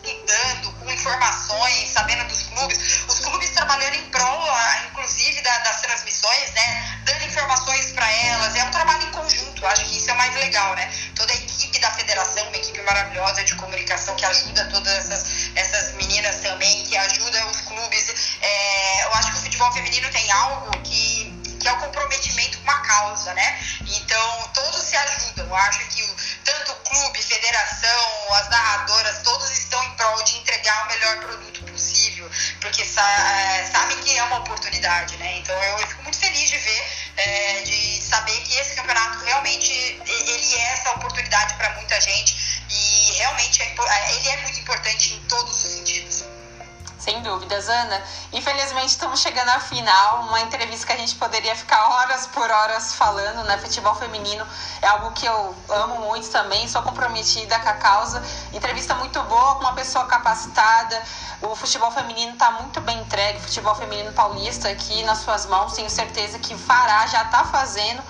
informações, 1.06 1.90
sabendo 1.90 2.24
dos 2.24 2.42
clubes, 2.42 2.78
os 3.08 3.20
clubes 3.20 3.50
trabalhando 3.50 3.94
em 3.94 4.04
prol, 4.10 4.48
inclusive, 4.90 5.40
da, 5.42 5.58
das 5.58 5.80
transmissões, 5.80 6.52
né? 6.52 7.00
Dando 7.04 7.24
informações 7.24 7.92
para 7.92 8.10
elas. 8.10 8.54
É 8.56 8.64
um 8.64 8.70
trabalho 8.70 9.06
em 9.06 9.10
conjunto. 9.12 9.66
Acho 9.66 9.84
que 9.86 9.96
isso 9.96 10.10
é 10.10 10.14
mais 10.14 10.34
legal, 10.34 10.74
né? 10.74 10.90
Toda 11.14 11.32
a 11.32 11.36
equipe 11.36 11.78
da 11.78 11.90
federação, 11.92 12.46
uma 12.48 12.56
equipe 12.56 12.80
maravilhosa 12.82 13.44
de 13.44 13.54
comunicação 13.54 14.16
que 14.16 14.26
ajuda 14.26 14.64
todas 14.66 14.92
essas, 14.92 15.50
essas 15.54 15.94
meninas 15.94 16.36
também, 16.40 16.84
que 16.84 16.96
ajuda 16.96 17.46
os 17.46 17.60
clubes. 17.62 18.36
É, 18.40 19.04
eu 19.04 19.14
acho 19.14 19.32
que 19.32 19.38
o 19.38 19.42
futebol 19.42 19.72
feminino 19.72 20.10
tem 20.10 20.30
algo 20.32 20.70
que 20.82 21.36
que 21.66 21.68
é 21.68 21.72
o 21.72 21.78
comprometimento 21.78 22.58
com 22.58 22.70
a 22.70 22.78
causa, 22.78 23.34
né? 23.34 23.60
Então, 23.80 24.50
todos 24.54 24.82
se 24.82 24.96
ajudam. 24.96 25.46
Eu 25.46 25.56
acho 25.56 25.88
que 25.88 26.02
o, 26.02 26.16
tanto 26.46 26.72
o 26.72 26.76
clube, 26.76 27.22
federação, 27.22 28.34
as 28.34 28.48
narradoras, 28.48 29.18
todos 29.22 29.50
estão 29.50 29.82
em 29.84 29.90
prol 29.96 30.22
de 30.22 30.38
entregar 30.38 30.84
o 30.84 30.88
melhor 30.88 31.16
produto 31.18 31.64
possível, 31.64 32.30
porque 32.60 32.84
sa 32.84 33.02
é, 33.02 33.66
sabem 33.66 33.98
que 33.98 34.16
é 34.16 34.22
uma 34.24 34.38
oportunidade, 34.38 35.16
né? 35.16 35.38
Então, 35.38 35.54
eu, 35.62 35.78
eu 35.80 35.88
fico 35.88 36.02
muito 36.04 36.18
feliz 36.18 36.48
de 36.48 36.58
ver, 36.58 37.12
é, 37.16 37.62
de 37.62 38.00
saber 38.00 38.40
que 38.42 38.56
esse 38.56 38.74
campeonato 38.76 39.24
realmente 39.24 39.72
ele 39.72 40.54
é 40.54 40.72
essa 40.72 40.92
oportunidade 40.92 41.54
para 41.54 41.70
muita 41.74 42.00
gente 42.00 42.62
e 42.70 43.12
realmente 43.18 43.62
é, 43.62 43.66
é, 43.66 44.14
ele 44.14 44.28
é 44.28 44.36
muito 44.38 44.60
importante 44.60 45.14
em 45.14 45.20
todos 45.28 45.64
os 45.64 45.72
sentidos. 45.72 46.05
Sem 47.06 47.22
dúvidas, 47.22 47.68
Ana. 47.68 48.02
Infelizmente 48.32 48.88
estamos 48.88 49.20
chegando 49.20 49.48
à 49.50 49.60
final, 49.60 50.22
uma 50.22 50.40
entrevista 50.40 50.88
que 50.88 50.92
a 50.92 50.96
gente 50.96 51.14
poderia 51.14 51.54
ficar 51.54 51.88
horas 51.88 52.26
por 52.26 52.50
horas 52.50 52.96
falando, 52.96 53.44
né? 53.44 53.56
Futebol 53.58 53.94
feminino 53.94 54.44
é 54.82 54.88
algo 54.88 55.12
que 55.12 55.24
eu 55.24 55.54
amo 55.68 56.00
muito 56.00 56.28
também, 56.30 56.66
sou 56.66 56.82
comprometida 56.82 57.60
com 57.60 57.68
a 57.68 57.74
causa. 57.74 58.20
Entrevista 58.52 58.92
muito 58.96 59.22
boa, 59.22 59.54
com 59.54 59.60
uma 59.60 59.74
pessoa 59.74 60.04
capacitada. 60.06 61.00
O 61.42 61.54
futebol 61.54 61.92
feminino 61.92 62.32
está 62.32 62.50
muito 62.50 62.80
bem 62.80 62.98
entregue, 62.98 63.38
futebol 63.40 63.76
feminino 63.76 64.12
paulista 64.12 64.68
aqui 64.68 65.04
nas 65.04 65.18
suas 65.18 65.46
mãos, 65.46 65.74
tenho 65.74 65.88
certeza 65.88 66.40
que 66.40 66.58
fará, 66.58 67.06
já 67.06 67.22
está 67.22 67.44
fazendo 67.44 68.02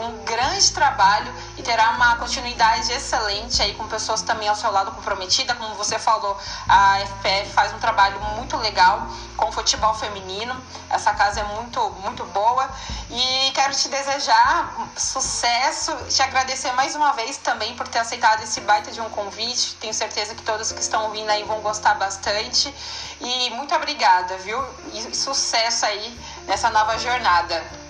um 0.00 0.24
grande 0.24 0.72
trabalho 0.72 1.32
e 1.56 1.62
terá 1.62 1.90
uma 1.90 2.16
continuidade 2.16 2.92
excelente 2.92 3.60
aí 3.62 3.74
com 3.74 3.86
pessoas 3.88 4.22
também 4.22 4.48
ao 4.48 4.54
seu 4.54 4.70
lado 4.70 4.92
comprometida, 4.92 5.54
como 5.54 5.74
você 5.74 5.98
falou, 5.98 6.38
a 6.68 7.00
FPF 7.00 7.52
faz 7.52 7.72
um 7.72 7.78
trabalho 7.78 8.20
muito 8.36 8.56
legal 8.56 9.08
com 9.36 9.48
o 9.48 9.52
futebol 9.52 9.94
feminino. 9.94 10.56
Essa 10.90 11.12
casa 11.14 11.40
é 11.40 11.44
muito 11.44 11.80
muito 12.02 12.24
boa 12.26 12.68
e 13.10 13.50
quero 13.52 13.74
te 13.74 13.88
desejar 13.88 14.88
sucesso, 14.96 15.94
te 16.08 16.22
agradecer 16.22 16.72
mais 16.72 16.94
uma 16.94 17.12
vez 17.12 17.36
também 17.38 17.74
por 17.74 17.86
ter 17.88 17.98
aceitado 17.98 18.42
esse 18.42 18.60
baita 18.60 18.90
de 18.90 19.00
um 19.00 19.08
convite. 19.10 19.74
Tenho 19.76 19.94
certeza 19.94 20.34
que 20.34 20.42
todos 20.42 20.72
que 20.72 20.80
estão 20.80 21.04
ouvindo 21.04 21.30
aí 21.30 21.42
vão 21.44 21.60
gostar 21.60 21.94
bastante. 21.94 22.72
E 23.20 23.50
muito 23.50 23.74
obrigada, 23.74 24.36
viu? 24.38 24.62
E 24.92 25.14
sucesso 25.14 25.86
aí 25.86 26.18
nessa 26.46 26.70
nova 26.70 26.98
jornada. 26.98 27.87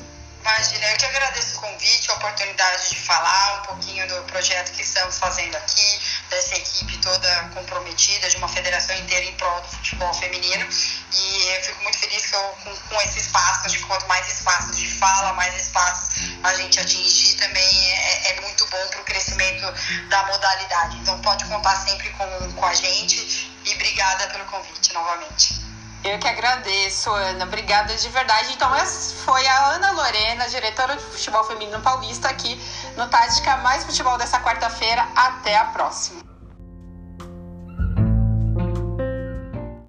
Imagina, 0.49 0.87
eu 0.87 0.97
que 0.97 1.05
agradeço 1.05 1.59
o 1.59 1.61
convite, 1.61 2.11
a 2.11 2.15
oportunidade 2.15 2.89
de 2.89 2.97
falar 3.01 3.61
um 3.61 3.67
pouquinho 3.67 4.09
do 4.09 4.23
projeto 4.23 4.73
que 4.73 4.81
estamos 4.81 5.19
fazendo 5.19 5.55
aqui, 5.57 6.01
dessa 6.31 6.57
equipe 6.57 6.97
toda 6.99 7.51
comprometida, 7.53 8.31
de 8.31 8.37
uma 8.39 8.49
federação 8.49 8.97
inteira 8.97 9.27
em 9.27 9.35
prol 9.35 9.61
do 9.61 9.69
futebol 9.69 10.13
feminino. 10.15 10.67
E 11.13 11.49
eu 11.55 11.63
fico 11.65 11.83
muito 11.83 11.99
feliz 11.99 12.33
eu, 12.33 12.41
com, 12.65 12.75
com 12.75 13.01
esse 13.03 13.19
espaço, 13.19 13.69
de 13.69 13.79
quanto 13.81 14.09
mais 14.09 14.27
espaços 14.27 14.79
de 14.79 14.89
fala, 14.95 15.35
mais 15.35 15.55
espaços 15.55 16.09
a 16.43 16.55
gente 16.55 16.81
atingir, 16.81 17.37
também 17.37 17.93
é, 17.93 18.31
é 18.31 18.41
muito 18.41 18.67
bom 18.69 18.89
para 18.89 19.03
o 19.03 19.05
crescimento 19.05 19.71
da 20.09 20.23
modalidade. 20.29 20.97
Então 20.97 21.21
pode 21.21 21.45
contar 21.45 21.77
sempre 21.77 22.09
com, 22.13 22.53
com 22.55 22.65
a 22.65 22.73
gente 22.73 23.53
e 23.67 23.75
obrigada 23.75 24.27
pelo 24.29 24.47
convite 24.47 24.95
novamente. 24.95 25.68
Eu 26.05 26.19
que 26.19 26.29
agradeço, 26.29 27.11
Ana. 27.11 27.45
Obrigada 27.45 27.95
de 27.95 28.09
verdade. 28.09 28.53
Então, 28.55 28.75
essa 28.75 29.15
foi 29.25 29.47
a 29.47 29.67
Ana 29.71 29.91
Lorena, 29.91 30.49
diretora 30.49 30.97
de 30.97 31.03
futebol 31.03 31.45
feminino 31.45 31.81
paulista, 31.81 32.29
aqui 32.29 32.61
no 32.97 33.09
Tática 33.09 33.57
Mais 33.59 33.85
Futebol 33.85 34.17
dessa 34.17 34.41
quarta-feira. 34.41 35.07
Até 35.17 35.57
a 35.57 35.65
próxima. 35.65 36.28